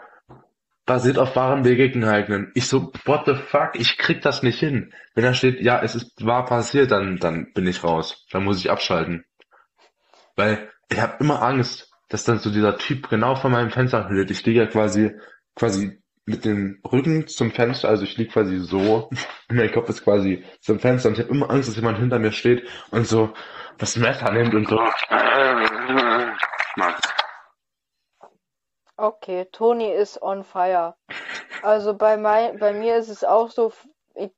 basiert 0.87 1.19
auf 1.19 1.35
wahren 1.35 1.65
Begebenheiten. 1.65 2.53
Ich 2.55 2.69
so, 2.69 2.93
what 3.07 3.27
the 3.27 3.35
fuck, 3.35 3.71
ich 3.75 3.99
krieg 3.99 4.23
das 4.23 4.45
nicht 4.45 4.61
hin. 4.61 4.95
Wenn 5.17 5.25
da 5.25 5.35
steht, 5.35 5.61
ja, 5.61 5.83
es 5.83 5.97
ist 5.97 6.25
wahr 6.25 6.45
passiert, 6.45 6.93
dann, 6.93 7.17
dann 7.17 7.53
bin 7.55 7.67
ich 7.67 7.83
raus. 7.83 8.25
Dann 8.31 8.45
muss 8.45 8.61
ich 8.61 8.71
abschalten. 8.71 9.25
Weil 10.37 10.71
ich 10.89 11.01
habe 11.01 11.17
immer 11.19 11.43
Angst, 11.43 11.92
dass 12.13 12.25
dann 12.25 12.41
so 12.41 12.51
dieser 12.51 12.77
Typ 12.77 13.09
genau 13.09 13.37
vor 13.37 13.49
meinem 13.49 13.71
Fenster 13.71 14.11
hüllt. 14.11 14.31
Ich 14.31 14.41
stehe 14.41 14.57
ja 14.57 14.67
quasi, 14.67 15.19
quasi 15.57 16.03
mit 16.27 16.45
dem 16.45 16.79
Rücken 16.85 17.27
zum 17.27 17.51
Fenster, 17.51 17.89
also 17.89 18.05
ich 18.05 18.19
liege 18.19 18.33
quasi 18.33 18.59
so, 18.59 19.09
mein 19.49 19.73
Kopf 19.73 19.89
ist 19.89 20.05
quasi 20.05 20.45
zum 20.61 20.79
Fenster 20.79 21.09
und 21.09 21.15
ich 21.15 21.25
habe 21.25 21.35
immer 21.35 21.51
Angst, 21.51 21.71
dass 21.71 21.77
jemand 21.77 21.99
hinter 21.99 22.19
mir 22.19 22.33
steht 22.33 22.69
und 22.91 23.07
so 23.07 23.33
das 23.79 23.97
Messer 23.97 24.31
nimmt 24.31 24.55
und 24.55 24.69
so 24.69 24.79
Okay, 28.99 29.47
Toni 29.51 29.91
ist 29.91 30.21
on 30.23 30.45
fire. 30.45 30.95
Also 31.63 31.95
bei, 31.95 32.19
mein, 32.19 32.59
bei 32.59 32.75
mir 32.75 32.97
ist 32.99 33.09
es 33.09 33.25
auch 33.25 33.51
so, 33.51 33.73
ich 34.15 34.31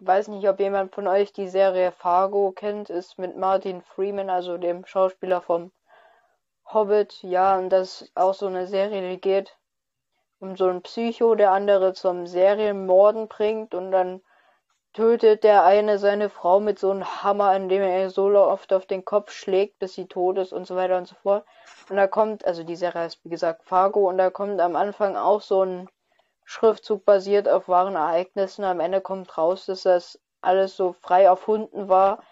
weiß 0.00 0.26
nicht, 0.28 0.46
ob 0.48 0.58
jemand 0.58 0.92
von 0.92 1.06
euch 1.06 1.32
die 1.32 1.48
Serie 1.48 1.92
Fargo 1.92 2.50
kennt, 2.50 2.90
ist 2.90 3.16
mit 3.16 3.36
Martin 3.36 3.80
Freeman, 3.80 4.28
also 4.28 4.58
dem 4.58 4.84
Schauspieler 4.84 5.40
vom 5.40 5.70
Hobbit. 6.72 7.22
Ja, 7.22 7.58
und 7.58 7.70
das 7.70 8.02
ist 8.02 8.16
auch 8.16 8.34
so 8.34 8.46
eine 8.46 8.66
Serie, 8.66 9.08
die 9.10 9.20
geht 9.20 9.56
um 10.38 10.56
so 10.56 10.68
ein 10.68 10.82
Psycho, 10.82 11.34
der 11.34 11.52
andere 11.52 11.92
zum 11.92 12.26
Serienmorden 12.26 13.28
bringt 13.28 13.74
und 13.74 13.90
dann 13.90 14.22
tötet 14.92 15.44
der 15.44 15.64
eine 15.64 15.98
seine 15.98 16.30
Frau 16.30 16.60
mit 16.60 16.78
so 16.78 16.90
einem 16.90 17.22
Hammer, 17.22 17.54
indem 17.54 17.82
er 17.82 18.02
ihr 18.02 18.10
so 18.10 18.26
oft 18.36 18.72
auf 18.72 18.86
den 18.86 19.04
Kopf 19.04 19.30
schlägt, 19.30 19.78
bis 19.78 19.94
sie 19.94 20.06
tot 20.06 20.38
ist 20.38 20.52
und 20.52 20.66
so 20.66 20.76
weiter 20.76 20.96
und 20.96 21.06
so 21.06 21.14
fort. 21.16 21.44
Und 21.88 21.96
da 21.96 22.06
kommt, 22.06 22.44
also 22.44 22.64
die 22.64 22.76
Serie 22.76 23.02
heißt 23.02 23.24
wie 23.24 23.28
gesagt 23.28 23.64
Fargo 23.64 24.08
und 24.08 24.18
da 24.18 24.30
kommt 24.30 24.60
am 24.60 24.76
Anfang 24.76 25.16
auch 25.16 25.42
so 25.42 25.62
ein 25.64 25.88
Schriftzug 26.44 27.04
basiert 27.04 27.48
auf 27.48 27.68
wahren 27.68 27.94
Ereignissen. 27.94 28.64
Am 28.64 28.80
Ende 28.80 29.00
kommt 29.00 29.36
raus, 29.38 29.66
dass 29.66 29.82
das 29.82 30.18
alles 30.40 30.76
so 30.76 30.92
frei 30.92 31.24
erfunden 31.24 31.88
war 31.88 32.22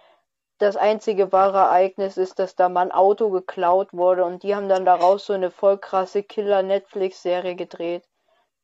das 0.58 0.76
einzige 0.76 1.32
wahre 1.32 1.58
Ereignis 1.58 2.16
ist, 2.16 2.38
dass 2.38 2.56
da 2.56 2.68
mal 2.68 2.82
ein 2.82 2.92
Auto 2.92 3.30
geklaut 3.30 3.92
wurde 3.92 4.24
und 4.24 4.42
die 4.42 4.54
haben 4.54 4.68
dann 4.68 4.84
daraus 4.84 5.26
so 5.26 5.32
eine 5.32 5.50
voll 5.50 5.78
krasse 5.78 6.22
Killer-Netflix-Serie 6.22 7.54
gedreht. 7.54 8.04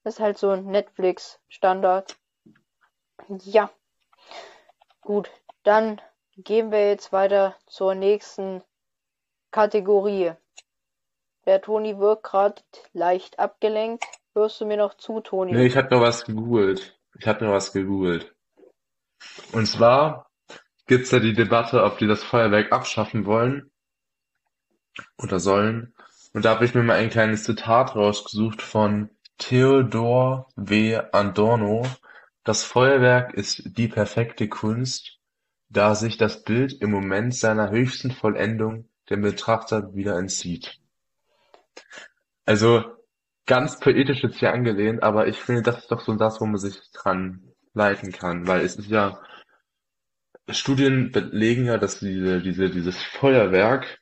Das 0.02 0.14
ist 0.14 0.20
halt 0.20 0.36
so 0.36 0.50
ein 0.50 0.66
Netflix-Standard. 0.66 2.16
Ja. 3.44 3.70
Gut, 5.00 5.30
dann 5.62 6.00
gehen 6.36 6.72
wir 6.72 6.88
jetzt 6.88 7.12
weiter 7.12 7.56
zur 7.66 7.94
nächsten 7.94 8.62
Kategorie. 9.50 10.32
Der 11.46 11.60
Toni 11.60 11.98
wirkt 11.98 12.24
gerade 12.24 12.62
leicht 12.92 13.38
abgelenkt. 13.38 14.04
Hörst 14.34 14.60
du 14.60 14.66
mir 14.66 14.76
noch 14.76 14.94
zu, 14.94 15.20
Toni? 15.20 15.52
Nee, 15.52 15.66
ich 15.66 15.76
habe 15.76 15.94
noch 15.94 16.02
was 16.02 16.24
gegoogelt. 16.24 16.98
Ich 17.18 17.26
habe 17.26 17.44
noch 17.44 17.52
was 17.52 17.72
gegoogelt. 17.72 18.34
Und 19.52 19.66
zwar 19.66 20.23
gibt's 20.86 21.10
ja 21.10 21.18
die 21.18 21.32
Debatte, 21.32 21.82
ob 21.82 21.98
die 21.98 22.06
das 22.06 22.22
Feuerwerk 22.22 22.72
abschaffen 22.72 23.26
wollen 23.26 23.70
oder 25.18 25.40
sollen. 25.40 25.94
Und 26.32 26.44
da 26.44 26.50
habe 26.50 26.64
ich 26.64 26.74
mir 26.74 26.82
mal 26.82 26.96
ein 26.96 27.10
kleines 27.10 27.44
Zitat 27.44 27.94
rausgesucht 27.94 28.60
von 28.60 29.10
Theodor 29.38 30.48
W. 30.56 31.00
Adorno. 31.12 31.86
Das 32.44 32.64
Feuerwerk 32.64 33.34
ist 33.34 33.62
die 33.64 33.88
perfekte 33.88 34.48
Kunst, 34.48 35.18
da 35.68 35.94
sich 35.94 36.18
das 36.18 36.44
Bild 36.44 36.74
im 36.80 36.90
Moment 36.90 37.34
seiner 37.34 37.70
höchsten 37.70 38.10
Vollendung 38.10 38.88
dem 39.10 39.22
Betrachter 39.22 39.94
wieder 39.94 40.18
entzieht. 40.18 40.78
Also 42.46 42.84
ganz 43.46 43.78
poetisch 43.80 44.22
jetzt 44.22 44.38
hier 44.38 44.52
angelehnt, 44.52 45.02
aber 45.02 45.26
ich 45.26 45.38
finde, 45.38 45.62
das 45.62 45.78
ist 45.78 45.90
doch 45.90 46.00
so 46.00 46.14
das, 46.14 46.40
wo 46.40 46.46
man 46.46 46.58
sich 46.58 46.80
dran 46.92 47.42
leiten 47.72 48.12
kann, 48.12 48.46
weil 48.46 48.60
es 48.60 48.76
ist 48.76 48.88
ja 48.88 49.18
Studien 50.50 51.10
belegen 51.10 51.66
ja, 51.66 51.78
dass 51.78 52.00
diese, 52.00 52.40
diese, 52.40 52.70
dieses 52.70 53.02
Feuerwerk 53.02 54.00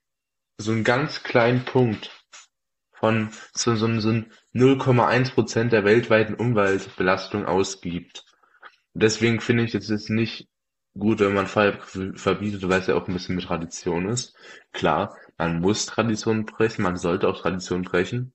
so 0.58 0.72
einen 0.72 0.84
ganz 0.84 1.22
kleinen 1.22 1.64
Punkt 1.64 2.11
von 2.92 3.30
so, 3.54 3.75
so, 3.75 3.87
so 4.00 4.11
0,1 4.54 5.34
Prozent 5.34 5.72
der 5.72 5.84
weltweiten 5.84 6.34
Umweltbelastung 6.34 7.46
ausgibt. 7.46 8.25
Deswegen 8.94 9.40
finde 9.40 9.64
ich 9.64 9.75
es 9.75 9.88
jetzt 9.88 10.11
nicht 10.11 10.49
gut, 10.99 11.20
wenn 11.20 11.34
man 11.34 11.46
Feuer 11.46 11.78
verbietet, 12.14 12.68
weil 12.68 12.80
es 12.80 12.87
ja 12.87 12.94
auch 12.94 13.08
ein 13.08 13.14
bisschen 13.14 13.37
mit 13.37 13.44
Tradition 13.44 14.08
ist. 14.08 14.37
Klar, 14.72 15.16
man 15.38 15.61
muss 15.61 15.87
Tradition 15.87 16.44
brechen, 16.44 16.82
man 16.82 16.96
sollte 16.96 17.28
auch 17.28 17.40
Tradition 17.40 17.82
brechen. 17.82 18.34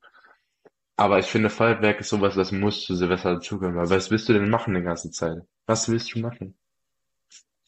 Aber 0.96 1.20
ich 1.20 1.28
finde, 1.28 1.50
Feuerwerk 1.50 2.00
ist 2.00 2.10
sowas, 2.10 2.36
das 2.36 2.52
muss 2.52 2.84
zu 2.84 2.96
Silvester 2.96 3.36
dazugehören. 3.36 3.76
Weil 3.76 3.90
was 3.90 4.10
willst 4.10 4.28
du 4.30 4.34
denn 4.34 4.50
machen 4.50 4.74
die 4.74 4.82
ganze 4.82 5.12
Zeit? 5.12 5.38
Was 5.68 5.90
willst 5.90 6.16
du 6.16 6.20
machen? 6.20 6.58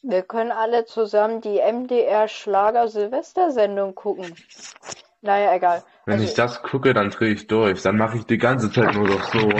Wir 0.02 0.22
können 0.22 0.50
alle 0.50 0.84
zusammen 0.86 1.40
die 1.40 1.60
MDR 1.60 2.26
Schlager 2.28 2.88
Silvestersendung 2.88 3.94
gucken. 3.94 4.34
Naja, 5.20 5.54
egal. 5.54 5.82
Wenn 6.06 6.14
Also, 6.14 6.24
ich 6.24 6.34
das 6.34 6.62
gucke, 6.62 6.94
dann 6.94 7.10
drehe 7.10 7.34
ich 7.34 7.46
durch. 7.46 7.82
Dann 7.82 7.96
mache 7.96 8.16
ich 8.16 8.24
die 8.26 8.38
ganze 8.38 8.72
Zeit 8.72 8.94
nur 8.94 9.06
doch 9.06 9.22
so. 9.24 9.50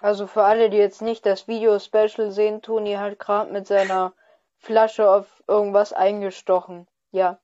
also 0.00 0.26
für 0.26 0.44
alle, 0.44 0.70
die 0.70 0.78
jetzt 0.78 1.02
nicht 1.02 1.26
das 1.26 1.46
Video-Special 1.48 2.30
sehen, 2.30 2.62
Toni 2.62 2.94
hat 2.94 3.18
gerade 3.18 3.52
mit 3.52 3.66
seiner 3.66 4.14
Flasche 4.56 5.10
auf 5.10 5.42
irgendwas 5.46 5.92
eingestochen. 5.92 6.86
Ja. 7.10 7.38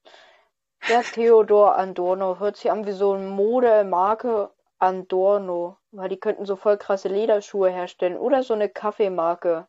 Der 0.89 1.03
Theodor 1.03 1.77
Adorno 1.77 2.39
hört 2.39 2.57
sich 2.57 2.71
an 2.71 2.87
wie 2.87 2.93
so 2.93 3.13
eine 3.13 3.29
Modemarke 3.29 4.51
Adorno, 4.79 5.77
weil 5.91 6.09
die 6.09 6.19
könnten 6.21 6.47
so 6.47 6.57
voll 6.57 6.79
krasse 6.79 7.09
Lederschuhe 7.09 7.69
herstellen 7.69 8.17
oder 8.17 8.43
so 8.43 8.55
eine 8.55 8.69
Kaffeemarke. 8.69 9.67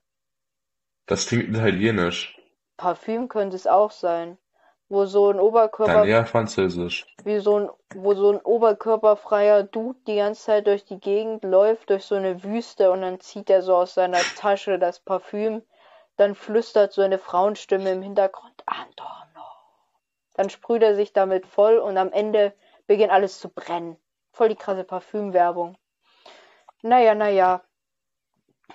Das 1.09 1.25
klingt 1.25 1.49
italienisch. 1.49 2.39
Parfüm 2.77 3.29
könnte 3.29 3.55
es 3.55 3.65
auch 3.65 3.89
sein, 3.89 4.37
wo 4.89 5.05
so 5.05 5.29
ein 5.29 5.37
Dann 5.37 5.45
Oberkörper 5.45 6.05
eher 6.05 6.23
französisch. 6.27 7.07
wie 7.23 7.39
so 7.39 7.61
ein, 7.61 7.69
wo 7.95 8.13
so 8.13 8.31
ein 8.31 8.39
oberkörperfreier 8.39 9.63
Dude 9.63 9.97
die 10.05 10.17
ganze 10.17 10.43
Zeit 10.43 10.67
durch 10.67 10.85
die 10.85 10.99
Gegend 10.99 11.43
läuft, 11.43 11.89
durch 11.89 12.05
so 12.05 12.13
eine 12.13 12.43
Wüste 12.43 12.91
und 12.91 13.01
dann 13.01 13.19
zieht 13.19 13.49
er 13.49 13.63
so 13.63 13.75
aus 13.75 13.95
seiner 13.95 14.19
Tasche 14.37 14.77
das 14.77 14.99
Parfüm, 14.99 15.63
dann 16.15 16.35
flüstert 16.35 16.93
so 16.93 17.01
eine 17.01 17.17
Frauenstimme 17.17 17.91
im 17.91 18.03
Hintergrund, 18.03 18.61
Adorno. 18.67 19.47
Dann 20.35 20.51
sprüht 20.51 20.83
er 20.83 20.93
sich 20.93 21.11
damit 21.11 21.47
voll 21.47 21.79
und 21.79 21.97
am 21.97 22.11
Ende 22.11 22.53
beginnt 22.85 23.11
alles 23.11 23.39
zu 23.39 23.49
brennen. 23.49 23.97
Voll 24.31 24.49
die 24.49 24.55
krasse 24.55 24.83
Parfümwerbung. 24.83 25.75
Naja, 26.83 27.15
naja, 27.15 27.63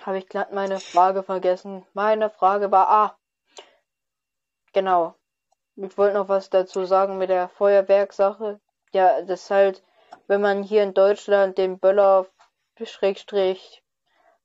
habe 0.03 0.17
ich 0.17 0.27
glatt 0.27 0.51
meine 0.51 0.79
Frage 0.79 1.23
vergessen. 1.23 1.85
Meine 1.93 2.29
Frage 2.29 2.71
war, 2.71 2.89
ah, 2.89 3.17
genau. 4.73 5.15
Ich 5.75 5.97
wollte 5.97 6.15
noch 6.15 6.29
was 6.29 6.49
dazu 6.49 6.85
sagen 6.85 7.17
mit 7.17 7.29
der 7.29 7.49
Feuerwerksache. 7.49 8.59
Ja, 8.93 9.21
das 9.21 9.43
ist 9.43 9.51
halt, 9.51 9.83
wenn 10.27 10.41
man 10.41 10.63
hier 10.63 10.83
in 10.83 10.93
Deutschland 10.93 11.57
den 11.57 11.79
Böller 11.79 12.27
Schrägstrich 12.81 13.83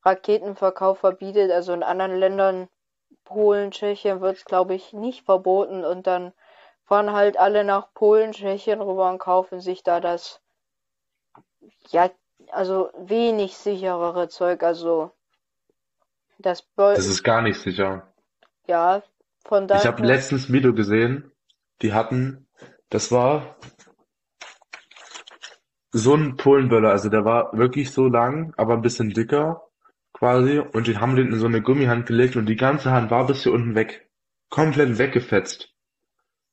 Raketenverkauf 0.02 0.98
verbietet, 0.98 1.50
also 1.50 1.72
in 1.72 1.82
anderen 1.82 2.16
Ländern, 2.16 2.68
Polen, 3.24 3.70
Tschechien, 3.70 4.20
wird 4.20 4.38
es 4.38 4.44
glaube 4.44 4.74
ich 4.74 4.92
nicht 4.92 5.24
verboten 5.24 5.84
und 5.84 6.06
dann 6.06 6.32
fahren 6.84 7.12
halt 7.12 7.38
alle 7.38 7.64
nach 7.64 7.92
Polen, 7.94 8.32
Tschechien 8.32 8.80
rüber 8.80 9.10
und 9.10 9.18
kaufen 9.18 9.60
sich 9.60 9.82
da 9.82 10.00
das, 10.00 10.40
ja, 11.90 12.10
also 12.50 12.90
wenig 12.96 13.56
sicherere 13.56 14.28
Zeug, 14.28 14.62
also 14.62 15.12
das 16.42 16.66
Das 16.76 17.06
ist 17.06 17.22
gar 17.22 17.42
nicht 17.42 17.58
sicher. 17.58 18.12
ja, 18.66 19.02
von 19.44 19.64
Ich 19.64 19.86
habe 19.86 20.02
daher, 20.02 20.06
letztens 20.06 20.48
ein 20.48 20.52
Video 20.52 20.74
gesehen, 20.74 21.30
die 21.82 21.92
hatten, 21.92 22.46
das 22.88 23.10
war 23.10 23.56
so 25.92 26.14
ein 26.14 26.36
Polenböller, 26.36 26.90
also 26.90 27.08
der 27.08 27.24
war 27.24 27.56
wirklich 27.56 27.90
so 27.90 28.06
lang, 28.06 28.54
aber 28.56 28.74
ein 28.74 28.82
bisschen 28.82 29.10
dicker 29.10 29.62
quasi 30.12 30.58
und 30.58 30.86
die 30.86 30.98
haben 30.98 31.16
den 31.16 31.32
in 31.32 31.38
so 31.38 31.46
eine 31.46 31.62
Gummihand 31.62 32.06
gelegt 32.06 32.36
und 32.36 32.46
die 32.46 32.56
ganze 32.56 32.90
Hand 32.90 33.10
war 33.10 33.26
bis 33.26 33.42
hier 33.42 33.52
unten 33.52 33.74
weg. 33.74 34.08
Komplett 34.50 34.98
weggefetzt. 34.98 35.74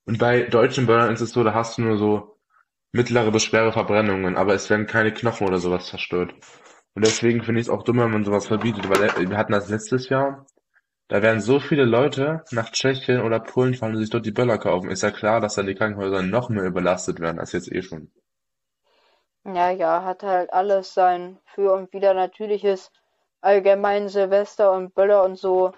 Und 0.05 0.19
bei 0.19 0.43
deutschen 0.43 0.85
Böllern 0.85 1.13
ist 1.13 1.21
es 1.21 1.31
so, 1.31 1.43
da 1.43 1.53
hast 1.53 1.77
du 1.77 1.81
nur 1.81 1.97
so 1.97 2.39
mittlere 2.93 3.31
bis 3.31 3.43
schwere 3.43 3.73
Verbrennungen, 3.73 4.37
aber 4.37 4.53
es 4.53 4.69
werden 4.69 4.87
keine 4.87 5.13
Knochen 5.13 5.47
oder 5.47 5.57
sowas 5.57 5.87
zerstört. 5.87 6.33
Und 6.97 7.05
deswegen 7.05 7.43
finde 7.43 7.61
ich 7.61 7.67
es 7.67 7.69
auch 7.71 7.83
dumm, 7.83 7.99
wenn 7.99 8.09
man 8.09 8.23
sowas 8.23 8.47
verbietet, 8.47 8.89
weil 8.89 9.03
äh, 9.03 9.29
wir 9.29 9.37
hatten 9.37 9.51
das 9.51 9.69
letztes 9.69 10.09
Jahr. 10.09 10.47
Da 11.09 11.21
werden 11.21 11.41
so 11.41 11.59
viele 11.59 11.85
Leute 11.85 12.43
nach 12.49 12.71
Tschechien 12.71 13.21
oder 13.21 13.39
Polen 13.39 13.75
fahren 13.75 13.93
und 13.93 14.01
sich 14.01 14.09
dort 14.09 14.25
die 14.25 14.31
Böller 14.31 14.57
kaufen. 14.57 14.89
Ist 14.89 15.03
ja 15.03 15.11
klar, 15.11 15.39
dass 15.39 15.53
dann 15.53 15.67
die 15.67 15.75
Krankenhäuser 15.75 16.23
noch 16.23 16.49
mehr 16.49 16.63
überlastet 16.63 17.19
werden 17.19 17.37
als 17.37 17.51
jetzt 17.51 17.71
eh 17.71 17.83
schon. 17.83 18.11
ja, 19.45 19.69
ja, 19.69 20.05
hat 20.05 20.23
halt 20.23 20.51
alles 20.51 20.95
sein 20.95 21.37
Für 21.45 21.73
und 21.73 21.93
Wider. 21.93 22.15
Natürlich 22.15 22.63
ist 22.63 22.91
allgemein 23.41 24.09
Silvester 24.09 24.71
und 24.71 24.95
Böller 24.95 25.23
und 25.23 25.35
so 25.35 25.73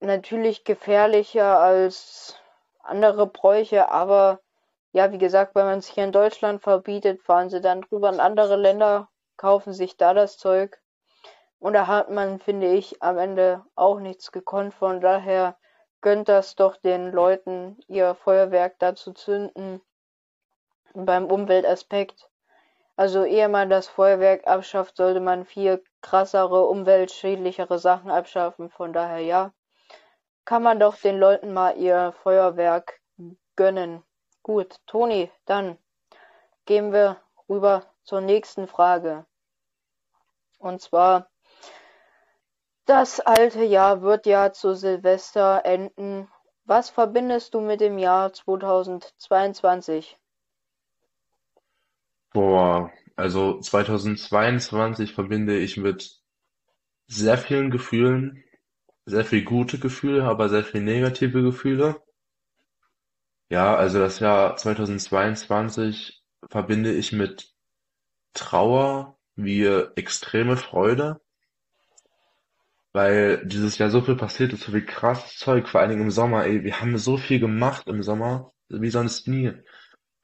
natürlich 0.00 0.64
gefährlicher 0.64 1.60
als 1.60 2.38
andere 2.80 3.26
Bräuche, 3.26 3.90
aber 3.90 4.40
ja, 4.92 5.12
wie 5.12 5.18
gesagt, 5.18 5.54
wenn 5.54 5.64
man 5.64 5.78
es 5.78 5.88
hier 5.88 6.04
in 6.04 6.12
Deutschland 6.12 6.60
verbietet, 6.62 7.22
fahren 7.22 7.48
sie 7.48 7.62
dann 7.62 7.80
drüber 7.80 8.12
in 8.12 8.20
andere 8.20 8.56
Länder, 8.56 9.08
kaufen 9.38 9.72
sich 9.72 9.96
da 9.96 10.12
das 10.12 10.36
Zeug. 10.36 10.78
Und 11.58 11.72
da 11.72 11.86
hat 11.86 12.10
man, 12.10 12.38
finde 12.38 12.68
ich, 12.68 13.02
am 13.02 13.16
Ende 13.16 13.64
auch 13.74 13.98
nichts 13.98 14.30
gekonnt. 14.30 14.74
Von 14.74 15.00
daher 15.00 15.56
gönnt 16.02 16.28
das 16.28 16.54
doch 16.54 16.76
den 16.76 17.10
Leuten, 17.10 17.78
ihr 17.88 18.14
Feuerwerk 18.14 18.78
da 18.78 18.94
zu 18.94 19.12
zünden 19.12 19.80
beim 20.92 21.24
Umweltaspekt. 21.26 22.28
Also 22.96 23.24
ehe 23.24 23.48
man 23.48 23.70
das 23.70 23.88
Feuerwerk 23.88 24.46
abschafft, 24.46 24.96
sollte 24.96 25.20
man 25.20 25.44
viel 25.44 25.82
krassere, 26.02 26.66
umweltschädlichere 26.66 27.78
Sachen 27.78 28.10
abschaffen. 28.10 28.70
Von 28.70 28.92
daher 28.92 29.20
ja, 29.20 29.52
kann 30.44 30.62
man 30.62 30.80
doch 30.80 30.96
den 30.96 31.18
Leuten 31.18 31.52
mal 31.52 31.76
ihr 31.76 32.12
Feuerwerk 32.22 33.00
gönnen. 33.56 34.02
Gut, 34.42 34.80
Toni, 34.86 35.30
dann 35.44 35.78
gehen 36.64 36.92
wir 36.92 37.20
rüber 37.48 37.84
zur 38.08 38.22
nächsten 38.22 38.66
Frage. 38.66 39.26
Und 40.58 40.80
zwar, 40.80 41.28
das 42.86 43.20
alte 43.20 43.62
Jahr 43.62 44.00
wird 44.00 44.24
ja 44.24 44.50
zu 44.50 44.74
Silvester 44.74 45.60
enden. 45.66 46.26
Was 46.64 46.88
verbindest 46.88 47.52
du 47.52 47.60
mit 47.60 47.82
dem 47.82 47.98
Jahr 47.98 48.32
2022? 48.32 50.18
Boah, 52.32 52.90
also 53.14 53.60
2022 53.60 55.12
verbinde 55.12 55.58
ich 55.58 55.76
mit 55.76 56.22
sehr 57.08 57.36
vielen 57.36 57.70
Gefühlen, 57.70 58.42
sehr 59.04 59.26
viel 59.26 59.44
gute 59.44 59.78
Gefühle, 59.78 60.24
aber 60.24 60.48
sehr 60.48 60.64
viel 60.64 60.80
negative 60.80 61.42
Gefühle. 61.42 62.02
Ja, 63.50 63.76
also 63.76 63.98
das 63.98 64.18
Jahr 64.18 64.56
2022 64.56 66.22
verbinde 66.48 66.92
ich 66.94 67.12
mit 67.12 67.57
Trauer 68.38 69.18
wie 69.36 69.66
extreme 69.96 70.56
Freude, 70.56 71.20
weil 72.92 73.44
dieses 73.46 73.78
Jahr 73.78 73.90
so 73.90 74.00
viel 74.00 74.16
passiert 74.16 74.52
ist, 74.52 74.64
so 74.64 74.72
viel 74.72 74.84
krasses 74.86 75.36
Zeug, 75.38 75.68
vor 75.68 75.80
allen 75.80 75.90
Dingen 75.90 76.02
im 76.02 76.10
Sommer, 76.10 76.44
ey, 76.44 76.64
wir 76.64 76.80
haben 76.80 76.96
so 76.98 77.16
viel 77.16 77.40
gemacht 77.40 77.86
im 77.88 78.02
Sommer, 78.02 78.52
wie 78.68 78.90
sonst 78.90 79.28
nie. 79.28 79.52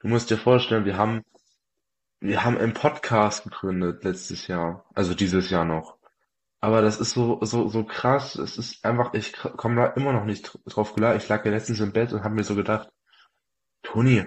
Du 0.00 0.08
musst 0.08 0.30
dir 0.30 0.38
vorstellen, 0.38 0.84
wir 0.84 0.96
haben, 0.96 1.22
wir 2.20 2.44
haben 2.44 2.58
einen 2.58 2.74
Podcast 2.74 3.44
gegründet 3.44 4.04
letztes 4.04 4.46
Jahr, 4.46 4.84
also 4.94 5.14
dieses 5.14 5.50
Jahr 5.50 5.64
noch. 5.64 5.98
Aber 6.60 6.80
das 6.80 6.98
ist 6.98 7.10
so, 7.12 7.38
so, 7.42 7.68
so 7.68 7.84
krass, 7.84 8.36
es 8.36 8.56
ist 8.56 8.84
einfach, 8.84 9.12
ich 9.12 9.34
komme 9.34 9.76
da 9.76 9.86
immer 9.88 10.12
noch 10.12 10.24
nicht 10.24 10.58
drauf 10.66 10.94
klar. 10.94 11.14
Ich 11.16 11.28
lag 11.28 11.44
ja 11.44 11.50
letztens 11.50 11.80
im 11.80 11.92
Bett 11.92 12.12
und 12.12 12.24
habe 12.24 12.34
mir 12.34 12.44
so 12.44 12.54
gedacht, 12.54 12.90
Toni, 13.82 14.24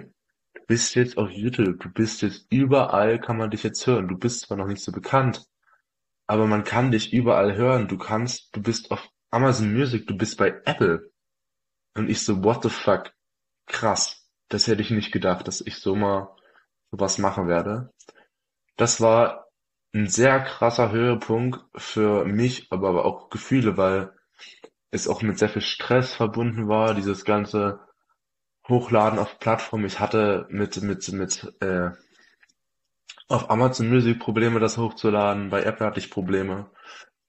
bist 0.68 0.94
jetzt 0.94 1.16
auf 1.16 1.30
YouTube, 1.30 1.80
du 1.80 1.88
bist 1.88 2.22
jetzt 2.22 2.46
überall, 2.50 3.18
kann 3.18 3.38
man 3.38 3.50
dich 3.50 3.64
jetzt 3.64 3.84
hören. 3.86 4.06
Du 4.06 4.16
bist 4.16 4.40
zwar 4.40 4.56
noch 4.56 4.68
nicht 4.68 4.82
so 4.82 4.92
bekannt, 4.92 5.48
aber 6.28 6.46
man 6.46 6.62
kann 6.62 6.92
dich 6.92 7.12
überall 7.12 7.56
hören. 7.56 7.88
Du 7.88 7.98
kannst, 7.98 8.54
du 8.54 8.62
bist 8.62 8.90
auf 8.92 9.08
Amazon 9.30 9.72
Music, 9.72 10.06
du 10.06 10.16
bist 10.16 10.36
bei 10.36 10.50
Apple. 10.66 11.10
Und 11.96 12.08
ich 12.10 12.22
so, 12.22 12.44
what 12.44 12.62
the 12.62 12.68
fuck? 12.68 13.12
Krass. 13.66 14.28
Das 14.48 14.66
hätte 14.66 14.82
ich 14.82 14.90
nicht 14.90 15.10
gedacht, 15.10 15.48
dass 15.48 15.62
ich 15.62 15.76
so 15.78 15.96
mal 15.96 16.36
sowas 16.90 17.18
machen 17.18 17.48
werde. 17.48 17.92
Das 18.76 19.00
war 19.00 19.48
ein 19.94 20.06
sehr 20.06 20.40
krasser 20.40 20.92
Höhepunkt 20.92 21.60
für 21.76 22.24
mich, 22.26 22.70
aber, 22.70 22.90
aber 22.90 23.04
auch 23.06 23.30
Gefühle, 23.30 23.76
weil 23.78 24.12
es 24.90 25.08
auch 25.08 25.22
mit 25.22 25.38
sehr 25.38 25.48
viel 25.48 25.62
Stress 25.62 26.14
verbunden 26.14 26.68
war, 26.68 26.94
dieses 26.94 27.24
ganze 27.24 27.80
Hochladen 28.68 29.18
auf 29.18 29.38
Plattformen. 29.38 29.86
Ich 29.86 30.00
hatte 30.00 30.46
mit, 30.50 30.80
mit, 30.82 31.10
mit, 31.12 31.54
äh, 31.60 31.90
auf 33.28 33.50
Amazon 33.50 33.88
Music 33.88 34.18
Probleme, 34.18 34.60
das 34.60 34.78
hochzuladen. 34.78 35.50
Bei 35.50 35.62
Apple 35.62 35.86
hatte 35.86 36.00
ich 36.00 36.10
Probleme. 36.10 36.70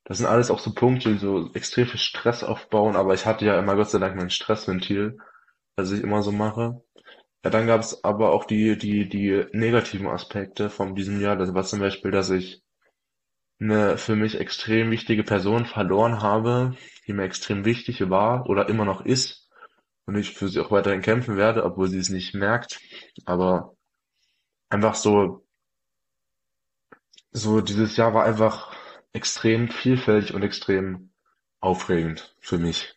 Das 0.06 0.18
sind 0.18 0.28
alles 0.28 0.50
auch 0.50 0.60
so 0.60 0.74
Punkte, 0.74 1.12
die 1.14 1.20
so 1.20 1.52
extrem 1.54 1.88
viel 1.88 2.00
Stress 2.00 2.44
aufbauen, 2.44 2.96
aber 2.96 3.14
ich 3.14 3.26
hatte 3.26 3.46
ja 3.46 3.60
immer 3.60 3.76
Gott 3.76 3.92
sei 3.92 4.00
Dank 4.00 4.16
mein 4.16 4.30
Stressventil, 4.30 5.18
was 5.76 5.92
ich 5.92 6.02
immer 6.02 6.24
so 6.24 6.32
mache. 6.32 6.82
Ja, 7.44 7.52
dann 7.52 7.68
gab 7.68 7.82
es 7.82 8.04
aber 8.04 8.32
auch 8.32 8.46
die, 8.46 8.78
die, 8.78 9.08
die 9.08 9.46
negativen 9.54 10.08
Aspekte 10.08 10.70
von 10.70 10.96
diesem 10.96 11.22
Jahr. 11.22 11.36
Das 11.38 11.54
war 11.54 11.64
zum 11.64 11.80
Beispiel, 11.80 12.12
dass 12.12 12.30
ich 12.32 12.64
eine 13.60 13.98
für 13.98 14.16
mich 14.16 14.40
extrem 14.40 14.90
wichtige 14.92 15.24
Person 15.24 15.66
verloren 15.66 16.22
habe, 16.22 16.76
die 17.08 17.14
mir 17.14 17.24
extrem 17.24 17.66
wichtig 17.66 18.10
war 18.10 18.50
oder 18.50 18.70
immer 18.70 18.86
noch 18.86 19.06
ist 19.06 19.49
und 20.10 20.16
ich 20.16 20.34
für 20.34 20.50
sie 20.50 20.60
auch 20.60 20.72
weiterhin 20.72 21.04
kämpfen 21.04 21.38
werde, 21.38 21.64
obwohl 21.64 21.88
sie 21.88 22.00
es 22.00 22.10
nicht 22.10 22.34
merkt. 22.34 22.82
Aber 23.26 23.76
einfach 24.70 24.96
so 24.96 25.46
so 27.32 27.62
dieses 27.62 27.96
Jahr 27.96 28.16
war 28.16 28.26
einfach 28.26 28.76
extrem 29.14 29.70
vielfältig 29.70 30.34
und 30.34 30.42
extrem 30.42 31.12
aufregend 31.60 32.36
für 32.40 32.58
mich. 32.58 32.96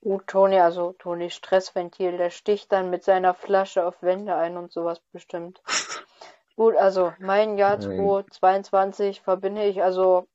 Gut, 0.00 0.26
Toni, 0.28 0.58
also 0.58 0.94
Toni 0.94 1.28
Stressventil, 1.28 2.16
der 2.16 2.30
sticht 2.30 2.72
dann 2.72 2.88
mit 2.88 3.04
seiner 3.04 3.34
Flasche 3.34 3.84
auf 3.84 4.02
Wände 4.02 4.34
ein 4.34 4.56
und 4.56 4.72
sowas 4.72 5.02
bestimmt. 5.12 5.60
Gut, 6.56 6.74
also 6.74 7.12
mein 7.18 7.58
Jahr 7.58 7.76
Nein. 7.76 7.98
2022 7.98 9.20
verbinde 9.20 9.66
ich, 9.66 9.82
also 9.82 10.26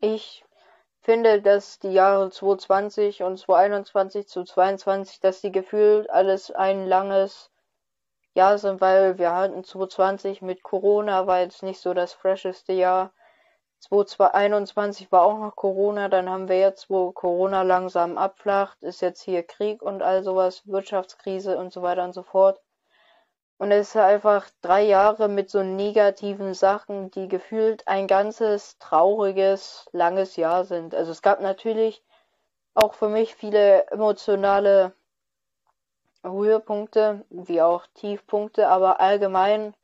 ich 0.00 0.42
finde, 1.08 1.40
dass 1.40 1.78
die 1.78 1.94
Jahre 1.94 2.28
2020 2.28 3.22
und 3.22 3.38
2021 3.38 4.28
zu 4.28 4.44
22, 4.44 5.20
dass 5.20 5.40
die 5.40 5.50
gefühlt 5.50 6.10
alles 6.10 6.50
ein 6.50 6.86
langes 6.86 7.50
Jahr 8.34 8.58
sind, 8.58 8.82
weil 8.82 9.16
wir 9.16 9.34
hatten 9.34 9.64
2020 9.64 10.42
mit 10.42 10.62
Corona, 10.62 11.26
war 11.26 11.40
jetzt 11.40 11.62
nicht 11.62 11.80
so 11.80 11.94
das 11.94 12.12
fresheste 12.12 12.74
Jahr. 12.74 13.14
2021 13.78 15.10
war 15.10 15.22
auch 15.22 15.38
noch 15.38 15.56
Corona, 15.56 16.10
dann 16.10 16.28
haben 16.28 16.50
wir 16.50 16.60
jetzt, 16.60 16.90
wo 16.90 17.10
Corona 17.12 17.62
langsam 17.62 18.18
abflacht, 18.18 18.82
ist 18.82 19.00
jetzt 19.00 19.22
hier 19.22 19.42
Krieg 19.44 19.80
und 19.80 20.02
all 20.02 20.22
sowas, 20.22 20.60
Wirtschaftskrise 20.66 21.56
und 21.56 21.72
so 21.72 21.80
weiter 21.80 22.04
und 22.04 22.12
so 22.12 22.22
fort. 22.22 22.60
Und 23.58 23.72
es 23.72 23.88
ist 23.88 23.96
einfach 23.96 24.48
drei 24.62 24.82
Jahre 24.82 25.28
mit 25.28 25.50
so 25.50 25.62
negativen 25.62 26.54
Sachen, 26.54 27.10
die 27.10 27.28
gefühlt 27.28 27.86
ein 27.88 28.06
ganzes 28.06 28.78
trauriges, 28.78 29.88
langes 29.92 30.36
Jahr 30.36 30.64
sind. 30.64 30.94
Also 30.94 31.10
es 31.10 31.22
gab 31.22 31.40
natürlich 31.40 32.04
auch 32.74 32.94
für 32.94 33.08
mich 33.08 33.34
viele 33.34 33.86
emotionale 33.90 34.94
Höhepunkte, 36.22 37.24
wie 37.30 37.60
auch 37.60 37.86
Tiefpunkte, 37.94 38.68
aber 38.68 39.00
allgemein 39.00 39.74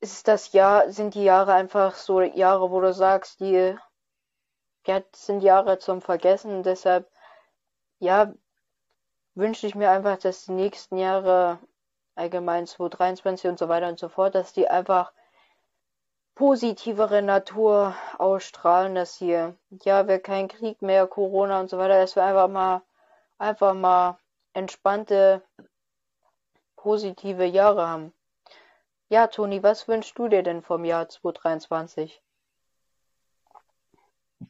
ist 0.00 0.28
das 0.28 0.52
Jahr, 0.52 0.90
sind 0.90 1.14
die 1.14 1.24
Jahre 1.24 1.52
einfach 1.52 1.94
so 1.94 2.20
Jahre, 2.20 2.70
wo 2.70 2.80
du 2.80 2.92
sagst, 2.92 3.40
die 3.40 3.76
ja, 4.86 5.02
sind 5.12 5.42
Jahre 5.42 5.78
zum 5.78 6.00
Vergessen. 6.00 6.62
Deshalb, 6.62 7.08
ja, 7.98 8.32
wünsche 9.34 9.66
ich 9.66 9.74
mir 9.74 9.90
einfach, 9.90 10.18
dass 10.18 10.46
die 10.46 10.52
nächsten 10.52 10.96
Jahre, 10.96 11.58
allgemein 12.20 12.66
2023 12.66 13.50
und 13.50 13.58
so 13.58 13.68
weiter 13.68 13.88
und 13.88 13.98
so 13.98 14.08
fort, 14.08 14.34
dass 14.34 14.52
die 14.52 14.68
einfach 14.68 15.12
positivere 16.34 17.22
Natur 17.22 17.94
ausstrahlen, 18.18 18.94
dass 18.94 19.16
hier, 19.16 19.56
ja, 19.70 20.06
wir 20.06 20.20
kein 20.20 20.48
Krieg 20.48 20.82
mehr, 20.82 21.06
Corona 21.06 21.60
und 21.60 21.70
so 21.70 21.78
weiter, 21.78 21.98
dass 21.98 22.16
wir 22.16 22.24
einfach 22.24 22.48
mal, 22.48 22.82
einfach 23.38 23.74
mal 23.74 24.18
entspannte, 24.52 25.42
positive 26.76 27.44
Jahre 27.44 27.86
haben. 27.86 28.12
Ja, 29.08 29.26
Toni, 29.26 29.62
was 29.62 29.88
wünschst 29.88 30.18
du 30.18 30.28
dir 30.28 30.42
denn 30.42 30.62
vom 30.62 30.84
Jahr 30.84 31.08
2023? 31.08 32.22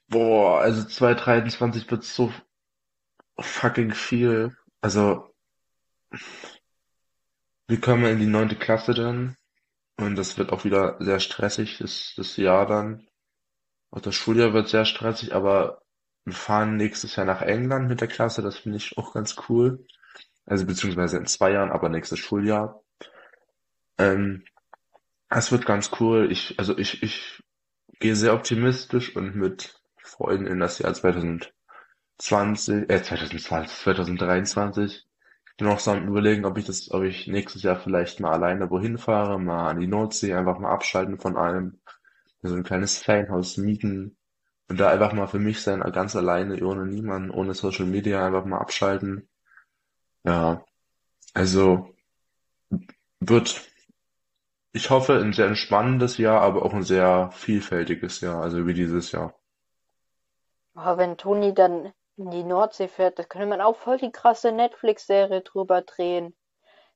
Boah, 0.09 0.61
also 0.61 0.87
2023 0.87 1.91
wird 1.91 2.05
so 2.05 2.33
fucking 3.39 3.93
viel. 3.93 4.57
Also, 4.81 5.35
wir 7.71 7.81
kommen 7.81 8.05
in 8.05 8.19
die 8.19 8.27
neunte 8.27 8.57
Klasse 8.57 8.95
dann 8.95 9.37
und 9.97 10.17
das 10.17 10.37
wird 10.39 10.51
auch 10.51 10.65
wieder 10.65 10.97
sehr 10.99 11.21
stressig, 11.21 11.79
das, 11.79 12.15
das 12.17 12.37
Jahr 12.37 12.67
dann. 12.67 13.07
Auch 13.93 14.01
das 14.01 14.17
Schuljahr 14.17 14.53
wird 14.53 14.69
sehr 14.69 14.85
stressig, 14.85 15.35
aber 15.35 15.81
wir 16.25 16.35
fahren 16.35 16.77
nächstes 16.77 17.15
Jahr 17.15 17.27
nach 17.27 17.43
England 17.43 17.89
mit 17.89 18.01
der 18.01 18.09
Klasse, 18.09 18.43
das 18.43 18.59
finde 18.59 18.79
ich 18.79 18.99
auch 18.99 19.15
ganz 19.15 19.37
cool. 19.49 19.87
Also 20.47 20.67
beziehungsweise 20.67 21.17
in 21.17 21.27
zwei 21.27 21.53
Jahren, 21.53 21.71
aber 21.71 21.89
nächstes 21.89 22.19
Schuljahr. 22.19 22.83
Ähm, 23.99 24.45
es 25.29 25.53
wird 25.53 25.65
ganz 25.65 25.93
cool. 26.01 26.33
Ich, 26.33 26.59
also 26.59 26.77
ich, 26.77 27.05
ich 27.05 27.41
gehe 28.01 28.17
sehr 28.17 28.35
optimistisch 28.35 29.15
und 29.15 29.37
mit 29.37 29.81
Freuden 30.03 30.49
in 30.49 30.59
das 30.59 30.81
Jahr 30.81 30.93
2020, 30.93 32.91
äh 32.91 33.01
2020, 33.01 33.79
2023. 33.79 35.07
Bin 35.61 35.69
auch 35.69 35.79
so 35.79 35.91
am 35.91 36.09
Überlegen, 36.09 36.47
ob 36.47 36.57
ich 36.57 36.65
das, 36.65 36.91
ob 36.91 37.03
ich 37.03 37.27
nächstes 37.27 37.63
Jahr 37.63 37.77
vielleicht 37.77 38.19
mal 38.19 38.33
alleine 38.33 38.71
wohin 38.71 38.97
fahre, 38.99 39.39
mal 39.39 39.69
an 39.69 39.79
die 39.79 39.87
Nordsee, 39.87 40.33
einfach 40.35 40.59
mal 40.59 40.73
abschalten 40.73 41.19
von 41.19 41.37
allem, 41.37 41.81
so 42.43 42.55
ein 42.55 42.65
kleines 42.65 42.99
Ferienhaus 42.99 43.59
mieten 43.59 44.17
und 44.69 44.81
da 44.81 44.89
einfach 44.91 45.13
mal 45.13 45.27
für 45.27 45.39
mich 45.39 45.61
sein, 45.63 45.81
ganz 45.93 46.17
alleine, 46.17 46.65
ohne 46.65 46.87
niemanden, 46.87 47.31
ohne 47.31 47.53
Social 47.53 47.85
Media, 47.85 48.27
einfach 48.27 48.47
mal 48.47 48.59
abschalten. 48.59 49.29
Ja, 50.25 50.65
also 51.35 51.95
wird 53.21 53.71
Ich 54.73 54.91
hoffe, 54.91 55.21
ein 55.21 55.33
sehr 55.33 55.47
entspannendes 55.47 56.19
Jahr, 56.19 56.41
aber 56.41 56.65
auch 56.65 56.75
ein 56.75 56.83
sehr 56.83 57.31
vielfältiges 57.33 58.21
Jahr, 58.21 58.43
also 58.43 58.67
wie 58.67 58.75
dieses 58.75 59.13
Jahr. 59.13 59.35
Aber 60.75 60.99
wenn 60.99 61.17
Toni 61.17 61.55
dann 61.55 61.93
in 62.21 62.31
die 62.31 62.45
Nordsee 62.45 62.89
fährt, 62.89 63.19
da 63.19 63.25
könnte 63.25 63.49
man 63.49 63.61
auch 63.61 63.77
voll 63.77 63.97
die 63.97 64.13
krasse 64.13 64.53
Netflix-Serie 64.53 65.41
drüber 65.41 65.83
drehen. 65.83 66.35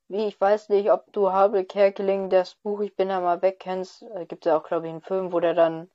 Wie, 0.08 0.26
ich 0.26 0.38
weiß 0.40 0.68
nicht, 0.68 0.92
ob 0.92 1.10
du 1.12 1.32
Habe 1.32 1.64
Kerkeling 1.64 2.28
das 2.28 2.54
Buch 2.56 2.80
Ich 2.80 2.94
bin 2.94 3.08
da 3.08 3.20
mal 3.20 3.40
weg 3.40 3.58
kennst. 3.58 4.02
Da 4.02 4.24
gibt 4.24 4.44
es 4.44 4.50
ja 4.50 4.58
auch, 4.58 4.64
glaube 4.64 4.86
ich, 4.86 4.92
einen 4.92 5.00
Film, 5.00 5.32
wo 5.32 5.40
der 5.40 5.54
dann 5.54 5.90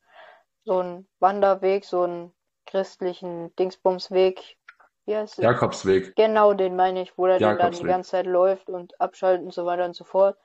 so 0.65 0.79
einen 0.79 1.07
Wanderweg, 1.19 1.85
so 1.85 2.03
einen 2.03 2.33
christlichen 2.65 3.55
Dingsbumsweg, 3.55 4.57
wie 5.05 5.15
heißt 5.15 5.39
es? 5.39 5.43
Jakobsweg, 5.43 6.15
Genau, 6.15 6.53
den 6.53 6.75
meine 6.75 7.01
ich, 7.01 7.17
wo 7.17 7.27
er 7.27 7.37
den 7.37 7.57
dann 7.57 7.71
die 7.71 7.83
ganze 7.83 8.11
Zeit 8.11 8.25
läuft 8.25 8.69
und 8.69 8.99
abschaltet 8.99 9.45
und 9.45 9.53
so 9.53 9.65
weiter 9.65 9.85
und 9.85 9.95
so 9.95 10.03
fort. 10.03 10.37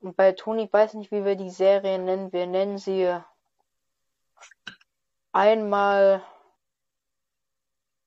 Und 0.00 0.16
bei 0.16 0.32
Toni, 0.32 0.64
ich 0.64 0.72
weiß 0.72 0.94
nicht, 0.94 1.12
wie 1.12 1.24
wir 1.24 1.36
die 1.36 1.50
Serie 1.50 1.98
nennen. 1.98 2.32
Wir 2.32 2.46
nennen 2.46 2.78
sie 2.78 3.16
einmal, 5.32 6.22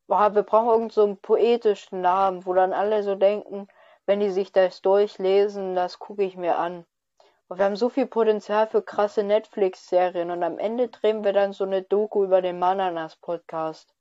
boah, 0.07 0.33
wir 0.35 0.43
brauchen 0.43 0.69
irgend 0.69 0.93
so 0.93 1.03
einen 1.03 1.17
poetischen 1.17 2.01
Namen, 2.01 2.45
wo 2.45 2.53
dann 2.53 2.73
alle 2.73 3.03
so 3.03 3.15
denken, 3.15 3.67
wenn 4.05 4.19
die 4.19 4.29
sich 4.29 4.51
das 4.51 4.81
durchlesen, 4.81 5.75
das 5.75 5.99
gucke 5.99 6.23
ich 6.23 6.37
mir 6.37 6.57
an. 6.57 6.85
Und 7.47 7.59
wir 7.59 7.65
haben 7.65 7.75
so 7.75 7.89
viel 7.89 8.07
Potenzial 8.07 8.67
für 8.67 8.81
krasse 8.81 9.23
Netflix-Serien 9.23 10.31
und 10.31 10.43
am 10.43 10.57
Ende 10.57 10.87
drehen 10.87 11.23
wir 11.23 11.33
dann 11.33 11.53
so 11.53 11.63
eine 11.63 11.83
Doku 11.83 12.23
über 12.23 12.41
den 12.41 12.57
Mananas-Podcast. 12.59 13.93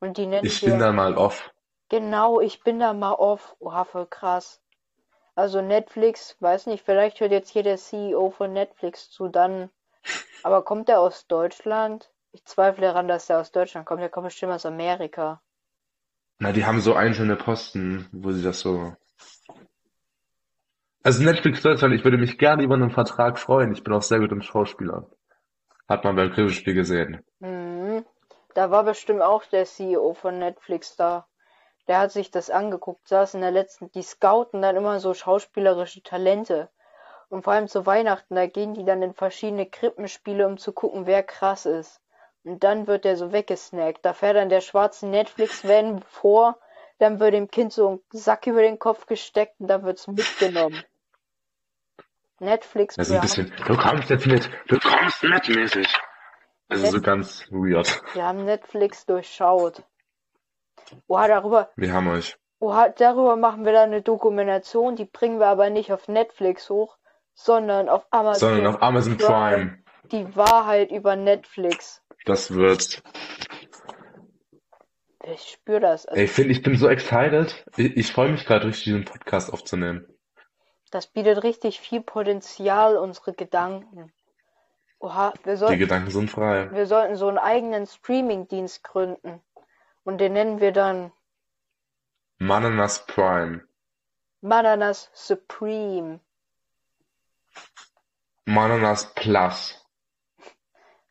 Und 0.00 0.16
die 0.16 0.26
nennen 0.26 0.46
Ich 0.46 0.60
bin 0.60 0.78
da 0.78 0.92
mal 0.92 1.16
off. 1.16 1.50
genau, 1.88 2.40
ich 2.40 2.62
bin 2.62 2.78
da 2.78 2.92
mal 2.92 3.14
off. 3.14 3.56
Oha, 3.58 3.84
voll 3.84 4.06
krass. 4.06 4.60
Also 5.34 5.60
Netflix, 5.60 6.36
weiß 6.40 6.66
nicht, 6.66 6.84
vielleicht 6.84 7.20
hört 7.20 7.32
jetzt 7.32 7.50
hier 7.50 7.62
der 7.62 7.76
CEO 7.76 8.30
von 8.30 8.52
Netflix 8.52 9.10
zu, 9.10 9.28
dann, 9.28 9.70
aber 10.42 10.64
kommt 10.64 10.88
er 10.88 11.00
aus 11.00 11.26
Deutschland? 11.26 12.10
Ich 12.38 12.44
zweifle 12.44 12.86
daran, 12.86 13.08
dass 13.08 13.28
er 13.28 13.40
aus 13.40 13.50
Deutschland 13.50 13.84
kommt. 13.84 14.00
Der 14.00 14.10
kommt 14.10 14.28
bestimmt 14.28 14.52
aus 14.52 14.64
Amerika. 14.64 15.42
Na, 16.38 16.52
die 16.52 16.64
haben 16.64 16.80
so 16.80 16.94
einzelne 16.94 17.34
Posten, 17.34 18.08
wo 18.12 18.30
sie 18.30 18.44
das 18.44 18.60
so. 18.60 18.94
Also 21.02 21.24
Netflix 21.24 21.62
Deutschland, 21.62 21.94
ich 21.94 22.04
würde 22.04 22.16
mich 22.16 22.38
gerne 22.38 22.62
über 22.62 22.76
einen 22.76 22.92
Vertrag 22.92 23.40
freuen. 23.40 23.72
Ich 23.72 23.82
bin 23.82 23.92
auch 23.92 24.02
sehr 24.02 24.20
gut 24.20 24.30
im 24.30 24.42
Schauspielern. 24.42 25.04
Hat 25.88 26.04
man 26.04 26.14
beim 26.14 26.30
Krippenspiel 26.30 26.74
gesehen. 26.74 27.24
Mhm. 27.40 28.04
Da 28.54 28.70
war 28.70 28.84
bestimmt 28.84 29.22
auch 29.22 29.44
der 29.44 29.64
CEO 29.64 30.14
von 30.14 30.38
Netflix 30.38 30.94
da. 30.94 31.26
Der 31.88 31.98
hat 31.98 32.12
sich 32.12 32.30
das 32.30 32.50
angeguckt, 32.50 33.08
saß 33.08 33.34
in 33.34 33.40
der 33.40 33.50
letzten, 33.50 33.90
die 33.90 34.02
scouten 34.02 34.62
dann 34.62 34.76
immer 34.76 35.00
so 35.00 35.12
schauspielerische 35.12 36.04
Talente. 36.04 36.70
Und 37.30 37.42
vor 37.42 37.54
allem 37.54 37.66
zu 37.66 37.84
Weihnachten, 37.84 38.36
da 38.36 38.46
gehen 38.46 38.74
die 38.74 38.84
dann 38.84 39.02
in 39.02 39.12
verschiedene 39.12 39.66
Krippenspiele, 39.66 40.46
um 40.46 40.56
zu 40.56 40.72
gucken, 40.72 41.06
wer 41.06 41.24
krass 41.24 41.66
ist. 41.66 42.00
Und 42.48 42.64
dann 42.64 42.86
wird 42.86 43.04
der 43.04 43.16
so 43.16 43.30
weggesnackt. 43.32 44.04
Da 44.04 44.14
fährt 44.14 44.36
dann 44.36 44.48
der 44.48 44.62
schwarze 44.62 45.06
Netflix-Van 45.06 46.02
vor, 46.08 46.56
dann 46.98 47.20
wird 47.20 47.34
dem 47.34 47.50
Kind 47.50 47.72
so 47.72 47.88
ein 47.90 48.00
Sack 48.10 48.46
über 48.46 48.62
den 48.62 48.78
Kopf 48.78 49.06
gesteckt 49.06 49.56
und 49.60 49.68
dann 49.68 49.82
wird's 49.84 50.06
mitgenommen. 50.06 50.82
Netflix, 52.40 52.98
Also 52.98 53.16
ein 53.16 53.20
bisschen, 53.20 53.52
du 53.66 53.76
kommst 53.76 54.10
jetzt 54.10 54.26
mit, 54.26 54.48
du 54.68 54.78
kommst 54.78 55.22
mit 55.22 55.48
mäßig. 55.48 55.88
Also 56.68 56.84
Net 56.84 56.92
so 56.92 57.00
ganz 57.00 57.44
weird. 57.50 58.02
wir 58.14 58.24
haben 58.24 58.44
Netflix 58.44 59.04
durchschaut. 59.06 59.82
Oha, 61.08 61.26
darüber, 61.28 61.70
Wir 61.76 61.92
haben 61.92 62.08
euch. 62.08 62.36
oha, 62.60 62.88
darüber 62.90 63.36
machen 63.36 63.64
wir 63.64 63.72
dann 63.72 63.90
eine 63.90 64.02
Dokumentation, 64.02 64.96
die 64.96 65.04
bringen 65.04 65.38
wir 65.40 65.48
aber 65.48 65.68
nicht 65.70 65.92
auf 65.92 66.08
Netflix 66.08 66.70
hoch, 66.70 66.96
sondern 67.34 67.88
auf 67.88 68.06
Sondern 68.10 68.26
Amazon 68.30 68.66
auf 68.66 68.82
Amazon. 68.82 69.16
Prime. 69.18 69.78
Die 70.12 70.36
Wahrheit 70.36 70.90
über 70.90 71.16
Netflix. 71.16 72.02
Das 72.28 72.50
wird. 72.50 73.02
Ich 75.24 75.40
spüre 75.48 75.80
das. 75.80 76.04
Ey, 76.04 76.10
Also, 76.10 76.22
ich 76.24 76.30
finde, 76.30 76.52
ich 76.52 76.62
bin 76.62 76.76
so 76.76 76.86
excited. 76.88 77.64
Ich, 77.78 77.96
ich 77.96 78.12
freue 78.12 78.30
mich 78.30 78.44
gerade 78.44 78.66
richtig, 78.66 78.84
diesen 78.84 79.06
Podcast 79.06 79.50
aufzunehmen. 79.50 80.06
das 80.90 81.06
bietet 81.06 81.42
richtig 81.42 81.80
viel 81.80 82.02
Potenzial, 82.02 82.98
unsere 82.98 83.32
Gedanken. 83.32 84.12
Oha, 84.98 85.32
wir 85.44 85.54
Die 85.54 85.58
sollten, 85.58 85.78
Gedanken 85.78 86.10
sind 86.10 86.30
frei. 86.30 86.70
wir 86.70 86.84
sollten 86.86 87.16
so 87.16 87.28
einen 87.28 87.38
eigenen 87.38 87.86
Streaming-Dienst 87.86 88.84
gründen. 88.84 89.40
Und 90.04 90.18
den 90.18 90.34
nennen 90.34 90.60
wir 90.60 90.72
dann 90.72 91.12
Mananas 92.38 93.06
Prime. 93.06 93.66
Bananas 94.42 95.10
Supreme. 95.14 96.20
Mananas 98.44 99.14
Plus. 99.14 99.74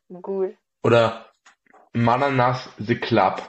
Gut. 0.09 0.55
Oder 0.87 1.25
Mananas 1.91 2.69
The 2.77 2.97
Club. 2.97 3.41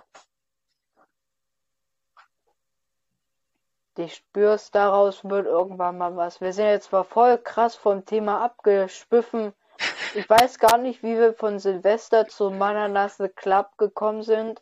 Ich 3.97 4.17
spür's, 4.17 4.73
daraus 4.73 5.23
wird 5.23 5.47
irgendwann 5.47 5.99
mal 5.99 6.17
was. 6.17 6.41
Wir 6.41 6.53
sind 6.53 6.67
jetzt 6.67 6.89
zwar 6.89 7.05
voll 7.05 7.39
krass 7.39 7.77
vom 7.77 8.05
Thema 8.05 8.43
abgeschwiffen. 8.43 9.53
Ich 10.17 10.29
weiß 10.29 10.59
gar 10.59 10.79
nicht, 10.79 11.05
wie 11.05 11.17
wir 11.17 11.33
von 11.33 11.61
Silvester 11.61 12.27
zu 12.27 12.51
Mananas 12.51 13.19
The 13.19 13.29
Club 13.29 13.69
gekommen 13.79 14.25
sind. 14.25 14.61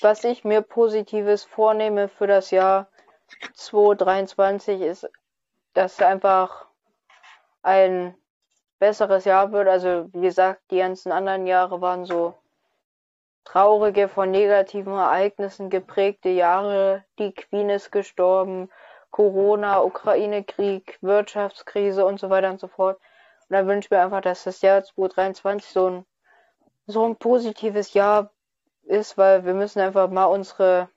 Was 0.00 0.24
ich 0.24 0.42
mir 0.42 0.62
Positives 0.62 1.44
vornehme 1.44 2.08
für 2.08 2.26
das 2.26 2.50
Jahr 2.50 2.88
2023 3.52 4.80
ist, 4.80 5.06
dass 5.74 6.00
einfach 6.00 6.64
ein 7.60 8.16
besseres 8.78 9.24
Jahr 9.24 9.52
wird. 9.52 9.68
Also, 9.68 10.08
wie 10.12 10.22
gesagt, 10.22 10.60
die 10.70 10.78
ganzen 10.78 11.12
anderen 11.12 11.46
Jahre 11.46 11.80
waren 11.80 12.04
so 12.04 12.34
traurige, 13.44 14.08
von 14.08 14.30
negativen 14.30 14.92
Ereignissen 14.94 15.70
geprägte 15.70 16.28
Jahre. 16.28 17.04
Die 17.18 17.32
Queen 17.32 17.70
ist 17.70 17.92
gestorben, 17.92 18.68
Corona, 19.10 19.82
Ukraine-Krieg, 19.82 20.98
Wirtschaftskrise 21.00 22.04
und 22.04 22.20
so 22.20 22.28
weiter 22.28 22.50
und 22.50 22.60
so 22.60 22.68
fort. 22.68 22.98
Und 23.48 23.56
da 23.56 23.66
wünsche 23.66 23.86
ich 23.86 23.90
mir 23.90 24.00
einfach, 24.00 24.20
dass 24.20 24.44
das 24.44 24.60
Jahr 24.60 24.82
2023 24.82 25.70
so 25.70 25.88
ein, 25.88 26.06
so 26.86 27.04
ein 27.06 27.16
positives 27.16 27.94
Jahr 27.94 28.30
ist, 28.82 29.16
weil 29.16 29.44
wir 29.44 29.54
müssen 29.54 29.80
einfach 29.80 30.10
mal 30.10 30.26
unsere, 30.26 30.88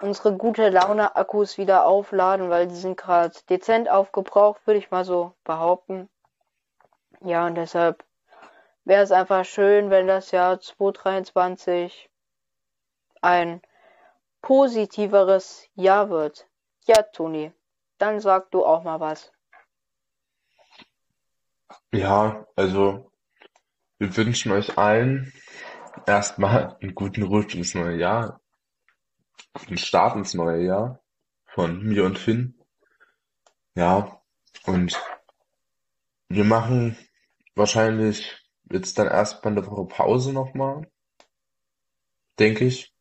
unsere 0.00 0.36
gute 0.36 0.68
Laune-Akkus 0.68 1.58
wieder 1.58 1.86
aufladen, 1.86 2.50
weil 2.50 2.66
die 2.66 2.74
sind 2.74 2.96
gerade 2.96 3.34
dezent 3.48 3.88
aufgebraucht, 3.88 4.66
würde 4.66 4.78
ich 4.78 4.90
mal 4.90 5.04
so 5.04 5.34
behaupten. 5.44 6.08
Ja, 7.22 7.46
und 7.46 7.54
deshalb 7.54 8.04
wäre 8.84 9.02
es 9.02 9.12
einfach 9.12 9.44
schön, 9.44 9.90
wenn 9.90 10.06
das 10.06 10.30
Jahr 10.30 10.60
2023 10.60 12.10
ein 13.22 13.62
positiveres 14.42 15.68
Jahr 15.74 16.10
wird. 16.10 16.46
Ja, 16.86 17.02
Toni, 17.02 17.52
dann 17.98 18.20
sag 18.20 18.50
du 18.50 18.64
auch 18.64 18.84
mal 18.84 19.00
was. 19.00 19.32
Ja, 21.90 22.46
also 22.54 23.10
wir 23.98 24.16
wünschen 24.16 24.52
euch 24.52 24.78
allen 24.78 25.32
erstmal 26.06 26.76
einen 26.80 26.94
guten 26.94 27.22
Rutsch 27.22 27.54
ins 27.54 27.74
neue 27.74 27.96
Jahr, 27.96 28.40
guten 29.58 29.78
Start 29.78 30.16
ins 30.16 30.34
neue 30.34 30.64
Jahr 30.64 31.00
von 31.46 31.82
mir 31.82 32.04
und 32.04 32.18
Finn. 32.18 32.54
Ja, 33.74 34.20
und 34.66 35.00
wir 36.28 36.44
machen 36.44 36.96
wahrscheinlich 37.54 38.36
jetzt 38.70 38.98
dann 38.98 39.06
erstmal 39.06 39.52
eine 39.52 39.66
Woche 39.66 39.86
Pause 39.86 40.32
nochmal, 40.32 40.90
denke 42.38 42.66
ich. 42.66 42.92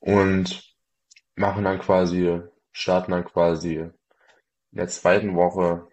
Und 0.00 0.74
machen 1.34 1.64
dann 1.64 1.80
quasi, 1.80 2.40
starten 2.72 3.10
dann 3.12 3.24
quasi 3.24 3.74
in 3.74 3.92
der 4.70 4.88
zweiten 4.88 5.34
Woche 5.34 5.88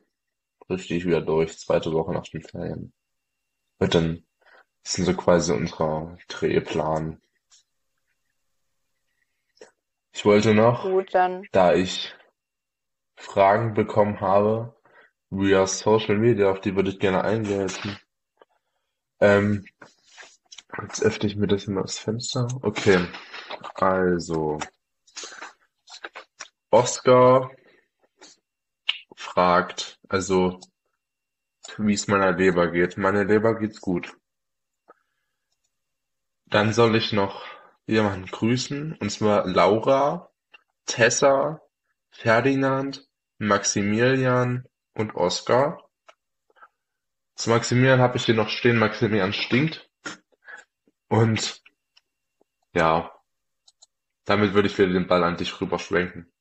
richtig 0.69 1.05
wieder 1.05 1.21
durch, 1.21 1.58
zweite 1.58 1.91
Woche 1.91 2.13
nach 2.13 2.27
den 2.27 2.43
Ferien. 2.43 2.93
Wird 3.79 3.95
dann, 3.95 4.25
das 4.84 4.93
sind 4.93 5.05
so 5.05 5.13
quasi 5.15 5.51
unser 5.51 6.17
Drehplan. 6.27 7.21
Ich 10.15 10.23
wollte 10.23 10.54
noch, 10.54 10.84
Gut, 10.84 11.13
dann 11.13 11.45
da 11.51 11.73
ich 11.73 12.15
Fragen 13.17 13.73
bekommen 13.73 14.21
habe, 14.21 14.73
via 15.30 15.67
Social 15.67 16.17
Media, 16.17 16.49
auf 16.49 16.62
die 16.62 16.73
würde 16.73 16.89
ich 16.89 16.99
gerne 16.99 17.25
eingehen. 17.25 17.69
Ähm, 19.19 19.65
jetzt 20.82 21.04
öffne 21.04 21.28
ich 21.28 21.36
mir 21.36 21.47
das 21.47 21.65
immer 21.65 21.82
das 21.82 21.99
Fenster. 21.99 22.47
Okay, 22.62 23.06
also 23.75 24.58
Oscar 26.71 27.51
fragt, 29.17 29.99
also 30.08 30.62
wie 31.78 31.93
es 31.93 32.08
meiner 32.08 32.32
Leber 32.32 32.71
geht. 32.71 32.97
Meine 32.97 33.25
Leber 33.25 33.60
geht's 33.60 33.82
gut. 33.82 34.15
Dann 36.45 36.71
soll 36.71 36.95
ich 36.95 37.12
noch 37.12 37.55
jemanden 37.88 38.28
grüßen, 38.28 38.98
und 39.00 39.10
zwar 39.12 39.45
Laura, 39.48 40.32
Tessa, 40.86 41.62
Ferdinand, 42.12 43.08
Maximilian 43.38 44.67
und 44.93 45.15
Oskar. 45.15 45.89
Zu 47.36 47.50
Maximilian 47.50 48.00
habe 48.00 48.17
ich 48.17 48.26
hier 48.26 48.36
noch 48.36 48.50
stehen, 48.50 48.78
Maximilian 48.78 49.34
stinkt. 49.34 49.89
Und 51.10 51.62
ja, 52.74 53.12
damit 54.26 54.54
würde 54.54 54.67
ich 54.67 54.78
wieder 54.78 54.91
den 54.93 55.08
Ball 55.08 55.24
an 55.24 55.38
dich 55.38 55.60
rüberschwenken. 55.62 56.32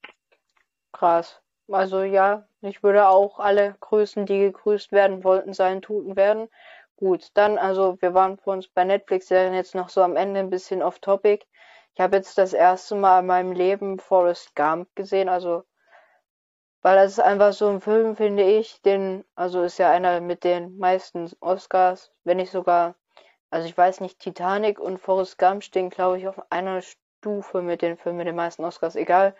krass. 0.92 1.40
Also 1.68 2.02
ja, 2.02 2.46
ich 2.60 2.82
würde 2.82 3.08
auch 3.08 3.38
alle 3.38 3.76
grüßen, 3.80 4.26
die 4.26 4.38
gegrüßt 4.38 4.92
werden 4.92 5.24
wollten, 5.24 5.52
sein 5.54 5.82
tuten 5.82 6.16
werden. 6.16 6.48
Gut, 6.96 7.30
dann 7.34 7.58
also 7.58 8.00
wir 8.00 8.14
waren 8.14 8.38
für 8.38 8.50
uns 8.50 8.68
bei 8.68 8.84
Netflix-Serien 8.84 9.54
jetzt 9.54 9.74
noch 9.74 9.88
so 9.88 10.02
am 10.02 10.16
Ende 10.16 10.40
ein 10.40 10.50
bisschen 10.50 10.82
off-topic. 10.82 11.44
Ich 11.94 12.00
habe 12.00 12.16
jetzt 12.16 12.38
das 12.38 12.52
erste 12.52 12.94
Mal 12.94 13.20
in 13.20 13.26
meinem 13.26 13.52
Leben 13.52 13.98
Forrest 13.98 14.54
Gump 14.54 14.94
gesehen, 14.94 15.28
also 15.28 15.64
weil 16.82 16.96
das 16.96 17.12
ist 17.12 17.20
einfach 17.20 17.52
so 17.52 17.68
ein 17.68 17.80
Film, 17.80 18.14
finde 18.14 18.42
ich, 18.44 18.82
den, 18.82 19.24
also 19.34 19.62
ist 19.62 19.78
ja 19.78 19.90
einer 19.90 20.20
mit 20.20 20.44
den 20.44 20.76
meisten 20.78 21.30
Oscars, 21.40 22.12
wenn 22.24 22.36
nicht 22.36 22.52
sogar, 22.52 22.94
also 23.50 23.66
ich 23.66 23.76
weiß 23.76 24.00
nicht, 24.00 24.18
Titanic 24.20 24.78
und 24.78 24.98
Forrest 24.98 25.38
Gump 25.38 25.64
stehen, 25.64 25.90
glaube 25.90 26.18
ich, 26.18 26.28
auf 26.28 26.40
einer 26.52 26.82
Stufe 26.82 27.62
mit 27.62 27.80
den 27.80 27.96
Filmen 27.96 28.18
mit 28.18 28.26
den 28.26 28.36
meisten 28.36 28.64
Oscars, 28.64 28.96
egal. 28.96 29.34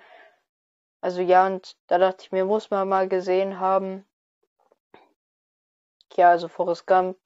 Also 1.03 1.21
ja, 1.21 1.47
und 1.47 1.77
da 1.87 1.99
dachte 1.99 2.25
ich 2.25 2.33
mir, 2.33 2.47
muss 2.47 2.71
man 2.71 2.89
mal 2.89 3.09
gesehen 3.09 3.61
haben. 3.61 4.07
Ja, 6.17 6.31
also 6.31 6.49
Forrest 6.49 6.87
Gump 6.87 7.19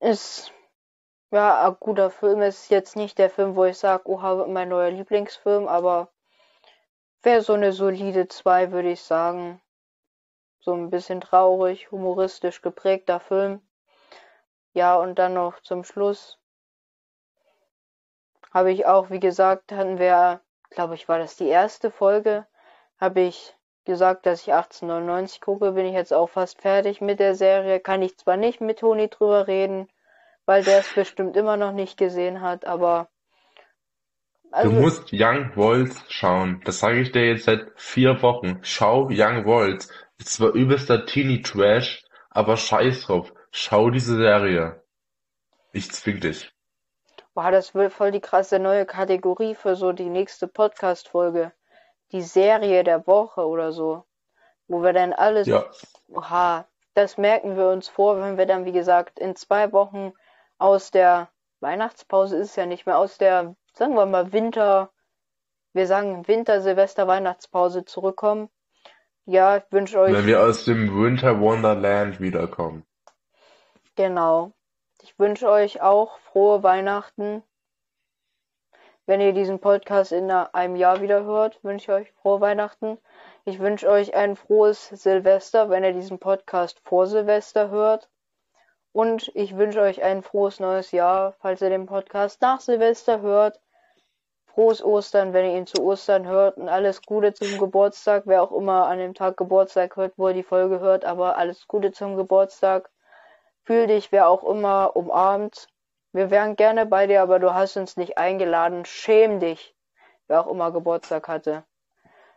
ist 0.00 0.52
ja 1.30 1.66
ein 1.66 1.76
guter 1.80 2.10
Film. 2.10 2.42
Ist 2.42 2.70
jetzt 2.70 2.96
nicht 2.96 3.18
der 3.18 3.30
Film, 3.30 3.56
wo 3.56 3.64
ich 3.64 3.78
sage, 3.78 4.08
oha, 4.08 4.46
mein 4.46 4.68
neuer 4.68 4.90
Lieblingsfilm, 4.90 5.68
aber 5.68 6.10
wäre 7.22 7.42
so 7.42 7.54
eine 7.54 7.72
solide 7.72 8.28
2, 8.28 8.72
würde 8.72 8.90
ich 8.92 9.02
sagen. 9.02 9.60
So 10.60 10.72
ein 10.74 10.90
bisschen 10.90 11.20
traurig, 11.20 11.90
humoristisch 11.90 12.62
geprägter 12.62 13.20
Film. 13.20 13.62
Ja, 14.72 14.96
und 14.96 15.18
dann 15.18 15.34
noch 15.34 15.60
zum 15.60 15.84
Schluss 15.84 16.38
habe 18.52 18.72
ich 18.72 18.86
auch, 18.86 19.10
wie 19.10 19.20
gesagt, 19.20 19.72
hatten 19.72 19.98
wir, 19.98 20.40
glaube 20.70 20.94
ich, 20.94 21.08
war 21.08 21.18
das 21.18 21.36
die 21.36 21.48
erste 21.48 21.90
Folge, 21.90 22.46
habe 22.98 23.20
ich 23.20 23.57
gesagt, 23.88 24.26
dass 24.26 24.42
ich 24.42 24.52
1899 24.52 25.40
gucke, 25.40 25.72
bin 25.72 25.86
ich 25.86 25.94
jetzt 25.94 26.12
auch 26.12 26.28
fast 26.28 26.60
fertig 26.60 27.00
mit 27.00 27.18
der 27.18 27.34
Serie. 27.34 27.80
Kann 27.80 28.02
ich 28.02 28.18
zwar 28.18 28.36
nicht 28.36 28.60
mit 28.60 28.80
Toni 28.80 29.08
drüber 29.08 29.48
reden, 29.48 29.88
weil 30.44 30.62
der 30.62 30.80
es 30.80 30.94
bestimmt 30.94 31.36
immer 31.36 31.56
noch 31.56 31.72
nicht 31.72 31.96
gesehen 31.96 32.42
hat, 32.42 32.66
aber 32.66 33.08
Du 34.50 34.56
also 34.56 34.70
musst 34.72 35.12
Young 35.12 35.56
Waltz 35.56 36.02
schauen. 36.08 36.62
Das 36.64 36.80
sage 36.80 37.00
ich 37.00 37.12
dir 37.12 37.26
jetzt 37.26 37.44
seit 37.44 37.70
vier 37.76 38.22
Wochen. 38.22 38.60
Schau 38.62 39.08
Young 39.10 39.44
Waltz. 39.44 39.90
Ist 40.18 40.32
zwar 40.34 40.52
übelster 40.52 41.04
Teenie-Trash, 41.04 42.04
aber 42.30 42.56
scheiß 42.56 43.02
drauf. 43.02 43.32
Schau 43.50 43.90
diese 43.90 44.16
Serie. 44.16 44.82
Ich 45.72 45.92
zwing 45.92 46.20
dich. 46.20 46.50
Boah, 47.34 47.50
das 47.50 47.74
wird 47.74 47.92
voll 47.92 48.10
die 48.10 48.20
krasse 48.20 48.58
neue 48.58 48.86
Kategorie 48.86 49.54
für 49.54 49.76
so 49.76 49.92
die 49.92 50.08
nächste 50.08 50.48
Podcast-Folge. 50.48 51.52
Die 52.12 52.22
Serie 52.22 52.84
der 52.84 53.06
Woche 53.06 53.46
oder 53.46 53.72
so. 53.72 54.04
Wo 54.66 54.82
wir 54.82 54.92
dann 54.92 55.12
alles, 55.12 55.46
Ja, 55.46 55.64
oha, 56.08 56.66
das 56.94 57.16
merken 57.16 57.56
wir 57.56 57.68
uns 57.68 57.88
vor, 57.88 58.20
wenn 58.20 58.36
wir 58.36 58.46
dann, 58.46 58.64
wie 58.64 58.72
gesagt, 58.72 59.18
in 59.18 59.36
zwei 59.36 59.72
Wochen 59.72 60.12
aus 60.58 60.90
der 60.90 61.30
Weihnachtspause 61.60 62.36
ist 62.36 62.50
es 62.50 62.56
ja 62.56 62.66
nicht 62.66 62.86
mehr, 62.86 62.98
aus 62.98 63.18
der, 63.18 63.54
sagen 63.72 63.94
wir 63.94 64.06
mal, 64.06 64.32
Winter, 64.32 64.90
wir 65.72 65.86
sagen 65.86 66.26
Winter, 66.28 66.60
Silvester, 66.60 67.06
Weihnachtspause 67.06 67.84
zurückkommen. 67.84 68.50
Ja, 69.24 69.58
ich 69.58 69.64
wünsche 69.70 70.00
wenn 70.02 70.16
euch, 70.16 70.26
wir 70.26 70.42
aus 70.42 70.64
dem 70.64 71.02
Winter 71.02 71.40
Wonderland 71.40 72.20
wiederkommen. 72.20 72.84
genau, 73.94 74.52
ich 75.02 75.18
wünsche 75.18 75.48
euch 75.48 75.80
auch 75.82 76.18
frohe 76.20 76.62
Weihnachten. 76.62 77.42
Wenn 79.08 79.22
ihr 79.22 79.32
diesen 79.32 79.58
Podcast 79.58 80.12
in 80.12 80.30
einem 80.30 80.76
Jahr 80.76 81.00
wieder 81.00 81.24
hört, 81.24 81.64
wünsche 81.64 81.84
ich 81.84 81.98
euch 81.98 82.12
frohe 82.20 82.42
Weihnachten. 82.42 82.98
Ich 83.46 83.58
wünsche 83.58 83.88
euch 83.88 84.14
ein 84.14 84.36
frohes 84.36 84.90
Silvester, 84.90 85.70
wenn 85.70 85.82
ihr 85.82 85.94
diesen 85.94 86.18
Podcast 86.18 86.78
vor 86.84 87.06
Silvester 87.06 87.70
hört. 87.70 88.10
Und 88.92 89.32
ich 89.34 89.56
wünsche 89.56 89.80
euch 89.80 90.02
ein 90.02 90.22
frohes 90.22 90.60
neues 90.60 90.92
Jahr, 90.92 91.32
falls 91.40 91.62
ihr 91.62 91.70
den 91.70 91.86
Podcast 91.86 92.42
nach 92.42 92.60
Silvester 92.60 93.22
hört. 93.22 93.58
frohes 94.44 94.84
Ostern, 94.84 95.32
wenn 95.32 95.46
ihr 95.46 95.56
ihn 95.56 95.66
zu 95.66 95.82
Ostern 95.82 96.26
hört 96.26 96.58
und 96.58 96.68
alles 96.68 97.00
Gute 97.00 97.32
zum 97.32 97.56
Geburtstag, 97.56 98.24
wer 98.26 98.42
auch 98.42 98.52
immer 98.52 98.88
an 98.88 98.98
dem 98.98 99.14
Tag 99.14 99.38
Geburtstag 99.38 99.96
hört, 99.96 100.12
wo 100.18 100.26
er 100.26 100.34
die 100.34 100.42
Folge 100.42 100.80
hört, 100.80 101.06
aber 101.06 101.38
alles 101.38 101.66
Gute 101.66 101.92
zum 101.92 102.16
Geburtstag. 102.16 102.90
Fühl 103.64 103.86
dich, 103.86 104.12
wer 104.12 104.28
auch 104.28 104.44
immer, 104.44 104.94
umarmt. 104.96 105.68
Wir 106.12 106.30
wären 106.30 106.56
gerne 106.56 106.86
bei 106.86 107.06
dir, 107.06 107.22
aber 107.22 107.38
du 107.38 107.52
hast 107.52 107.76
uns 107.76 107.96
nicht 107.96 108.18
eingeladen. 108.18 108.84
Schäm 108.84 109.40
dich, 109.40 109.76
wer 110.26 110.40
auch 110.40 110.50
immer 110.50 110.72
Geburtstag 110.72 111.28
hatte. 111.28 111.64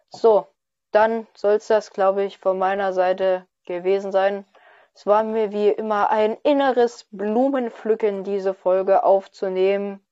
So, 0.09 0.47
dann 0.91 1.27
soll 1.33 1.53
es 1.53 1.67
das, 1.67 1.91
glaube 1.91 2.23
ich, 2.23 2.37
von 2.37 2.57
meiner 2.57 2.91
Seite 2.91 3.47
gewesen 3.65 4.11
sein. 4.11 4.45
Es 4.93 5.07
war 5.07 5.23
mir 5.23 5.51
wie 5.51 5.69
immer 5.69 6.09
ein 6.09 6.37
inneres 6.43 7.07
Blumenpflücken, 7.11 8.25
diese 8.25 8.53
Folge 8.53 9.03
aufzunehmen. 9.03 10.05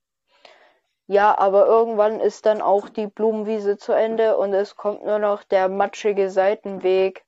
Ja, 1.07 1.37
aber 1.37 1.65
irgendwann 1.65 2.19
ist 2.19 2.45
dann 2.45 2.61
auch 2.61 2.87
die 2.87 3.07
Blumenwiese 3.07 3.77
zu 3.77 3.93
Ende 3.93 4.37
und 4.37 4.53
es 4.53 4.75
kommt 4.75 5.03
nur 5.03 5.19
noch 5.19 5.43
der 5.43 5.67
matschige 5.67 6.29
Seitenweg, 6.29 7.25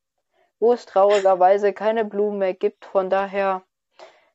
wo 0.60 0.72
es 0.72 0.86
traurigerweise 0.86 1.74
keine 1.74 2.06
Blumen 2.06 2.38
mehr 2.38 2.54
gibt. 2.54 2.86
Von 2.86 3.10
daher 3.10 3.64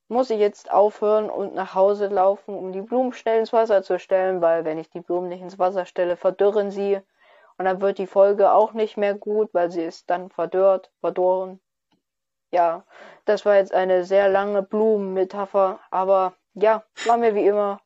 muss 0.08 0.30
ich 0.30 0.38
jetzt 0.38 0.70
aufhören 0.70 1.28
und 1.30 1.54
nach 1.54 1.74
Hause 1.74 2.06
laufen, 2.06 2.54
um 2.54 2.72
die 2.72 2.82
Blumen 2.82 3.12
schnell 3.12 3.40
ins 3.40 3.52
Wasser 3.52 3.82
zu 3.82 3.98
stellen, 3.98 4.40
weil 4.40 4.64
wenn 4.64 4.78
ich 4.78 4.88
die 4.90 5.00
Blumen 5.00 5.28
nicht 5.28 5.42
ins 5.42 5.58
Wasser 5.58 5.84
stelle, 5.84 6.16
verdürren 6.16 6.70
sie 6.70 7.00
und 7.58 7.64
dann 7.64 7.80
wird 7.80 7.98
die 7.98 8.06
Folge 8.06 8.52
auch 8.52 8.72
nicht 8.72 8.96
mehr 8.96 9.14
gut, 9.14 9.52
weil 9.52 9.70
sie 9.70 9.82
ist 9.82 10.08
dann 10.10 10.30
verdörrt, 10.30 10.90
verdorren. 11.00 11.60
Ja, 12.52 12.84
das 13.24 13.44
war 13.44 13.56
jetzt 13.56 13.74
eine 13.74 14.04
sehr 14.04 14.28
lange 14.28 14.62
Blumenmetapher, 14.62 15.80
aber 15.90 16.34
ja, 16.54 16.84
war 17.04 17.16
mir 17.16 17.34
wie 17.34 17.46
immer 17.46 17.80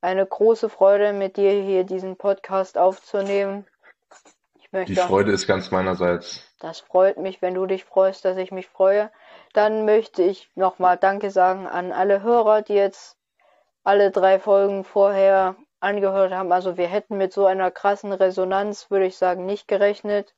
eine 0.00 0.26
große 0.26 0.68
Freude, 0.68 1.12
mit 1.12 1.36
dir 1.36 1.52
hier 1.52 1.84
diesen 1.84 2.16
Podcast 2.16 2.76
aufzunehmen. 2.76 3.66
Ich 4.60 4.70
möchte, 4.70 4.92
die 4.92 5.00
Freude 5.00 5.32
ist 5.32 5.46
ganz 5.46 5.70
meinerseits. 5.70 6.46
Das 6.60 6.80
freut 6.80 7.16
mich, 7.16 7.40
wenn 7.40 7.54
du 7.54 7.64
dich 7.64 7.84
freust, 7.84 8.24
dass 8.24 8.36
ich 8.36 8.52
mich 8.52 8.68
freue. 8.68 9.10
Dann 9.54 9.84
möchte 9.84 10.22
ich 10.24 10.50
nochmal 10.56 10.98
Danke 10.98 11.30
sagen 11.30 11.68
an 11.68 11.92
alle 11.92 12.22
Hörer, 12.22 12.62
die 12.62 12.74
jetzt 12.74 13.16
alle 13.84 14.10
drei 14.10 14.40
Folgen 14.40 14.82
vorher 14.82 15.54
angehört 15.78 16.32
haben. 16.32 16.50
Also 16.50 16.76
wir 16.76 16.88
hätten 16.88 17.16
mit 17.16 17.32
so 17.32 17.46
einer 17.46 17.70
krassen 17.70 18.12
Resonanz, 18.12 18.90
würde 18.90 19.06
ich 19.06 19.16
sagen, 19.16 19.46
nicht 19.46 19.68
gerechnet. 19.68 20.34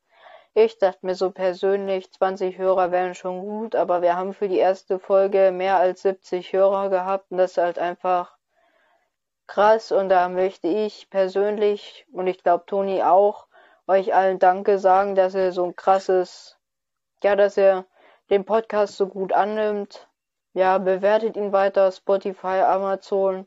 Ich 0.52 0.78
dachte 0.78 1.06
mir 1.06 1.14
so 1.14 1.30
persönlich, 1.30 2.12
20 2.12 2.58
Hörer 2.58 2.90
wären 2.90 3.14
schon 3.14 3.40
gut, 3.40 3.74
aber 3.74 4.02
wir 4.02 4.16
haben 4.16 4.34
für 4.34 4.48
die 4.48 4.58
erste 4.58 4.98
Folge 4.98 5.50
mehr 5.50 5.76
als 5.76 6.02
70 6.02 6.52
Hörer 6.52 6.90
gehabt 6.90 7.30
und 7.30 7.38
das 7.38 7.52
ist 7.52 7.58
halt 7.58 7.78
einfach 7.78 8.36
krass 9.46 9.92
und 9.92 10.10
da 10.10 10.28
möchte 10.28 10.68
ich 10.68 11.08
persönlich 11.08 12.06
und 12.12 12.26
ich 12.26 12.42
glaube 12.42 12.64
Toni 12.66 13.02
auch 13.02 13.46
euch 13.86 14.14
allen 14.14 14.38
Danke 14.38 14.78
sagen, 14.78 15.14
dass 15.14 15.34
ihr 15.34 15.52
so 15.52 15.64
ein 15.64 15.76
krasses, 15.76 16.58
ja, 17.22 17.34
dass 17.34 17.56
ihr 17.56 17.86
den 18.30 18.44
Podcast 18.44 18.96
so 18.96 19.06
gut 19.08 19.32
annimmt. 19.32 20.08
Ja, 20.52 20.78
bewertet 20.78 21.36
ihn 21.36 21.52
weiter, 21.52 21.92
Spotify, 21.92 22.62
Amazon, 22.62 23.46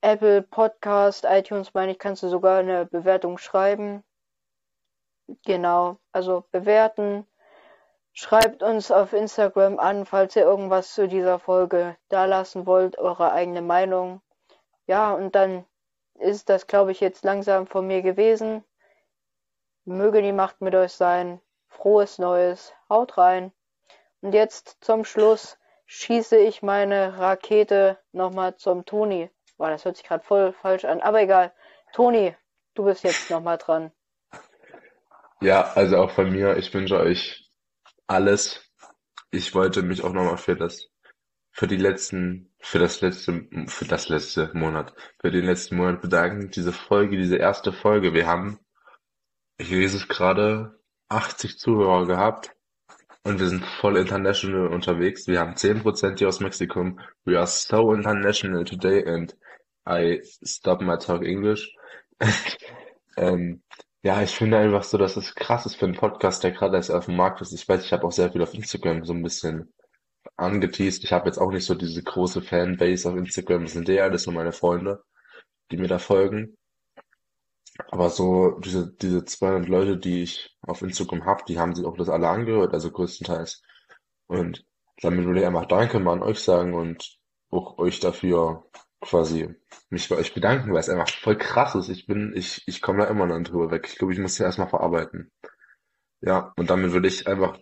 Apple 0.00 0.42
Podcast, 0.42 1.26
iTunes, 1.28 1.74
meine 1.74 1.92
ich, 1.92 1.98
kannst 1.98 2.22
du 2.22 2.28
sogar 2.28 2.60
eine 2.60 2.86
Bewertung 2.86 3.36
schreiben. 3.36 4.02
Genau, 5.44 5.98
also 6.12 6.44
bewerten. 6.52 7.26
Schreibt 8.12 8.62
uns 8.62 8.90
auf 8.90 9.12
Instagram 9.12 9.78
an, 9.78 10.06
falls 10.06 10.34
ihr 10.36 10.42
irgendwas 10.42 10.94
zu 10.94 11.06
dieser 11.06 11.38
Folge 11.38 11.96
da 12.08 12.24
lassen 12.24 12.66
wollt, 12.66 12.98
eure 12.98 13.32
eigene 13.32 13.62
Meinung. 13.62 14.22
Ja, 14.86 15.12
und 15.12 15.34
dann 15.34 15.64
ist 16.14 16.48
das, 16.48 16.66
glaube 16.66 16.92
ich, 16.92 17.00
jetzt 17.00 17.24
langsam 17.24 17.66
von 17.66 17.86
mir 17.86 18.02
gewesen. 18.02 18.64
Möge 19.84 20.22
die 20.22 20.32
Macht 20.32 20.60
mit 20.60 20.74
euch 20.74 20.92
sein. 20.92 21.40
Frohes 21.68 22.18
Neues. 22.18 22.72
Haut 22.88 23.16
rein. 23.16 23.52
Und 24.20 24.32
jetzt 24.32 24.76
zum 24.80 25.04
Schluss 25.04 25.58
schieße 25.86 26.36
ich 26.36 26.62
meine 26.62 27.18
Rakete 27.18 27.98
nochmal 28.12 28.56
zum 28.56 28.84
Toni. 28.84 29.30
Boah, 29.56 29.70
das 29.70 29.84
hört 29.84 29.96
sich 29.96 30.06
gerade 30.06 30.24
voll 30.24 30.52
falsch 30.52 30.84
an. 30.84 31.00
Aber 31.00 31.20
egal. 31.20 31.52
Toni, 31.92 32.36
du 32.74 32.84
bist 32.84 33.02
jetzt 33.02 33.30
nochmal 33.30 33.58
dran. 33.58 33.92
Ja, 35.40 35.72
also 35.74 35.96
auch 35.96 36.10
von 36.10 36.30
mir, 36.30 36.56
ich 36.56 36.72
wünsche 36.72 36.98
euch 36.98 37.50
alles. 38.06 38.70
Ich 39.30 39.54
wollte 39.54 39.82
mich 39.82 40.04
auch 40.04 40.12
nochmal 40.12 40.36
für 40.36 40.54
das, 40.54 40.90
für 41.50 41.66
die 41.66 41.76
letzten, 41.76 42.54
für 42.60 42.78
das 42.78 43.00
letzte, 43.00 43.48
für 43.66 43.86
das 43.86 44.08
letzte 44.08 44.50
Monat, 44.52 44.94
für 45.20 45.30
den 45.30 45.46
letzten 45.46 45.76
Monat 45.76 46.02
bedanken. 46.02 46.50
Diese 46.50 46.72
Folge, 46.72 47.16
diese 47.16 47.36
erste 47.36 47.72
Folge, 47.72 48.12
wir 48.12 48.26
haben, 48.26 48.60
ich 49.56 49.70
lese 49.70 49.96
es 49.96 50.08
gerade, 50.08 50.78
80 51.08 51.58
Zuhörer 51.58 52.06
gehabt. 52.06 52.54
Und 53.22 53.38
wir 53.38 53.48
sind 53.48 53.64
voll 53.64 53.98
international 53.98 54.68
unterwegs. 54.68 55.26
Wir 55.26 55.40
haben 55.40 55.54
10% 55.54 56.18
hier 56.18 56.28
aus 56.28 56.40
Mexiko. 56.40 56.96
We 57.24 57.38
are 57.38 57.46
so 57.46 57.92
international 57.92 58.64
today 58.64 59.04
and 59.06 59.36
I 59.86 60.22
stop 60.42 60.80
my 60.80 60.96
talk 60.96 61.22
English. 61.22 61.74
ähm, 63.16 63.62
ja, 64.02 64.22
ich 64.22 64.30
finde 64.30 64.58
einfach 64.58 64.84
so, 64.84 64.96
dass 64.96 65.16
es 65.18 65.34
krass 65.34 65.66
ist 65.66 65.76
für 65.76 65.84
einen 65.84 65.96
Podcast, 65.96 66.42
der 66.42 66.52
gerade 66.52 66.76
erst 66.76 66.90
auf 66.90 67.06
dem 67.06 67.16
Markt 67.16 67.42
ist. 67.42 67.52
Ich 67.52 67.68
weiß, 67.68 67.84
ich 67.84 67.92
habe 67.92 68.06
auch 68.06 68.12
sehr 68.12 68.32
viel 68.32 68.42
auf 68.42 68.54
Instagram 68.54 69.04
so 69.04 69.12
ein 69.12 69.22
bisschen 69.22 69.72
angeteased. 70.36 71.04
Ich 71.04 71.12
habe 71.12 71.26
jetzt 71.26 71.38
auch 71.38 71.50
nicht 71.50 71.66
so 71.66 71.74
diese 71.74 72.02
große 72.02 72.40
Fanbase 72.40 73.10
auf 73.10 73.16
Instagram. 73.16 73.64
Das 73.64 73.72
sind 73.74 73.88
ja 73.88 74.04
alles 74.04 74.26
nur 74.26 74.34
meine 74.34 74.52
Freunde, 74.52 75.02
die 75.70 75.76
mir 75.76 75.88
da 75.88 75.98
folgen. 75.98 76.56
Aber 77.88 78.10
so 78.10 78.58
diese, 78.60 78.92
diese 78.92 79.24
200 79.24 79.68
Leute, 79.68 79.96
die 79.98 80.22
ich 80.22 80.56
auf 80.62 80.82
Instagram 80.82 81.24
habe, 81.24 81.44
die 81.48 81.58
haben 81.58 81.74
sich 81.74 81.84
auch 81.84 81.96
das 81.96 82.08
alle 82.08 82.28
angehört, 82.28 82.74
also 82.74 82.90
größtenteils. 82.90 83.62
Und 84.26 84.64
damit 85.02 85.24
würde 85.26 85.40
ich 85.40 85.46
einfach 85.46 85.66
Danke 85.66 85.98
mal 86.00 86.12
an 86.14 86.22
euch 86.22 86.40
sagen 86.40 86.74
und 86.74 87.18
auch 87.50 87.78
euch 87.78 88.00
dafür 88.00 88.64
quasi 89.00 89.54
mich 89.88 90.08
bei 90.08 90.16
euch 90.16 90.34
bedanken, 90.34 90.72
weil 90.72 90.80
es 90.80 90.88
einfach 90.88 91.08
voll 91.08 91.36
krass 91.36 91.74
ist. 91.74 91.88
Ich 91.88 92.06
bin, 92.06 92.32
ich, 92.36 92.62
ich 92.66 92.82
komme 92.82 92.98
da 93.00 93.04
immer 93.06 93.26
noch 93.26 93.42
drüber 93.42 93.70
weg. 93.70 93.86
Ich 93.88 93.96
glaube, 93.98 94.12
ich 94.12 94.18
muss 94.18 94.36
den 94.36 94.46
erstmal 94.46 94.68
verarbeiten. 94.68 95.30
Ja, 96.20 96.52
und 96.56 96.70
damit 96.70 96.92
würde 96.92 97.08
ich 97.08 97.26
einfach 97.26 97.58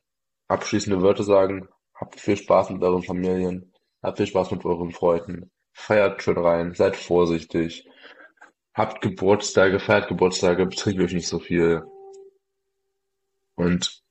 abschließende 0.49 1.03
Wörter 1.03 1.23
sagen. 1.23 1.69
Habt 1.95 2.21
viel 2.21 2.37
Spaß 2.37 2.71
mit 2.71 2.83
euren 2.83 3.03
Familien. 3.03 3.73
Habt 4.03 4.19
viel 4.19 4.27
Spaß 4.27 4.51
mit 4.51 4.65
euren 4.65 4.93
Freunden. 4.93 5.51
Feiert 5.73 6.23
schön 6.23 6.39
rein. 6.39 6.75
Seid 6.75 6.97
vorsichtig. 6.97 7.89
Habt 8.75 9.01
Geburtstage, 9.01 9.81
feiert 9.81 10.09
Geburtstage, 10.09 10.67
betrinkt 10.67 11.03
euch 11.03 11.13
nicht 11.13 11.29
so 11.29 11.39
viel. 11.39 11.83
Und 13.55 14.03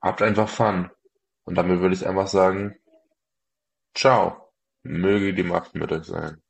habt 0.00 0.22
einfach 0.22 0.48
Fun. 0.48 0.90
Und 1.44 1.56
damit 1.56 1.80
würde 1.80 1.94
ich 1.94 2.06
einfach 2.06 2.28
sagen, 2.28 2.76
ciao. 3.94 4.52
Möge 4.84 5.32
die 5.32 5.44
Macht 5.44 5.74
mit 5.76 5.92
euch 5.92 6.04
sein. 6.04 6.41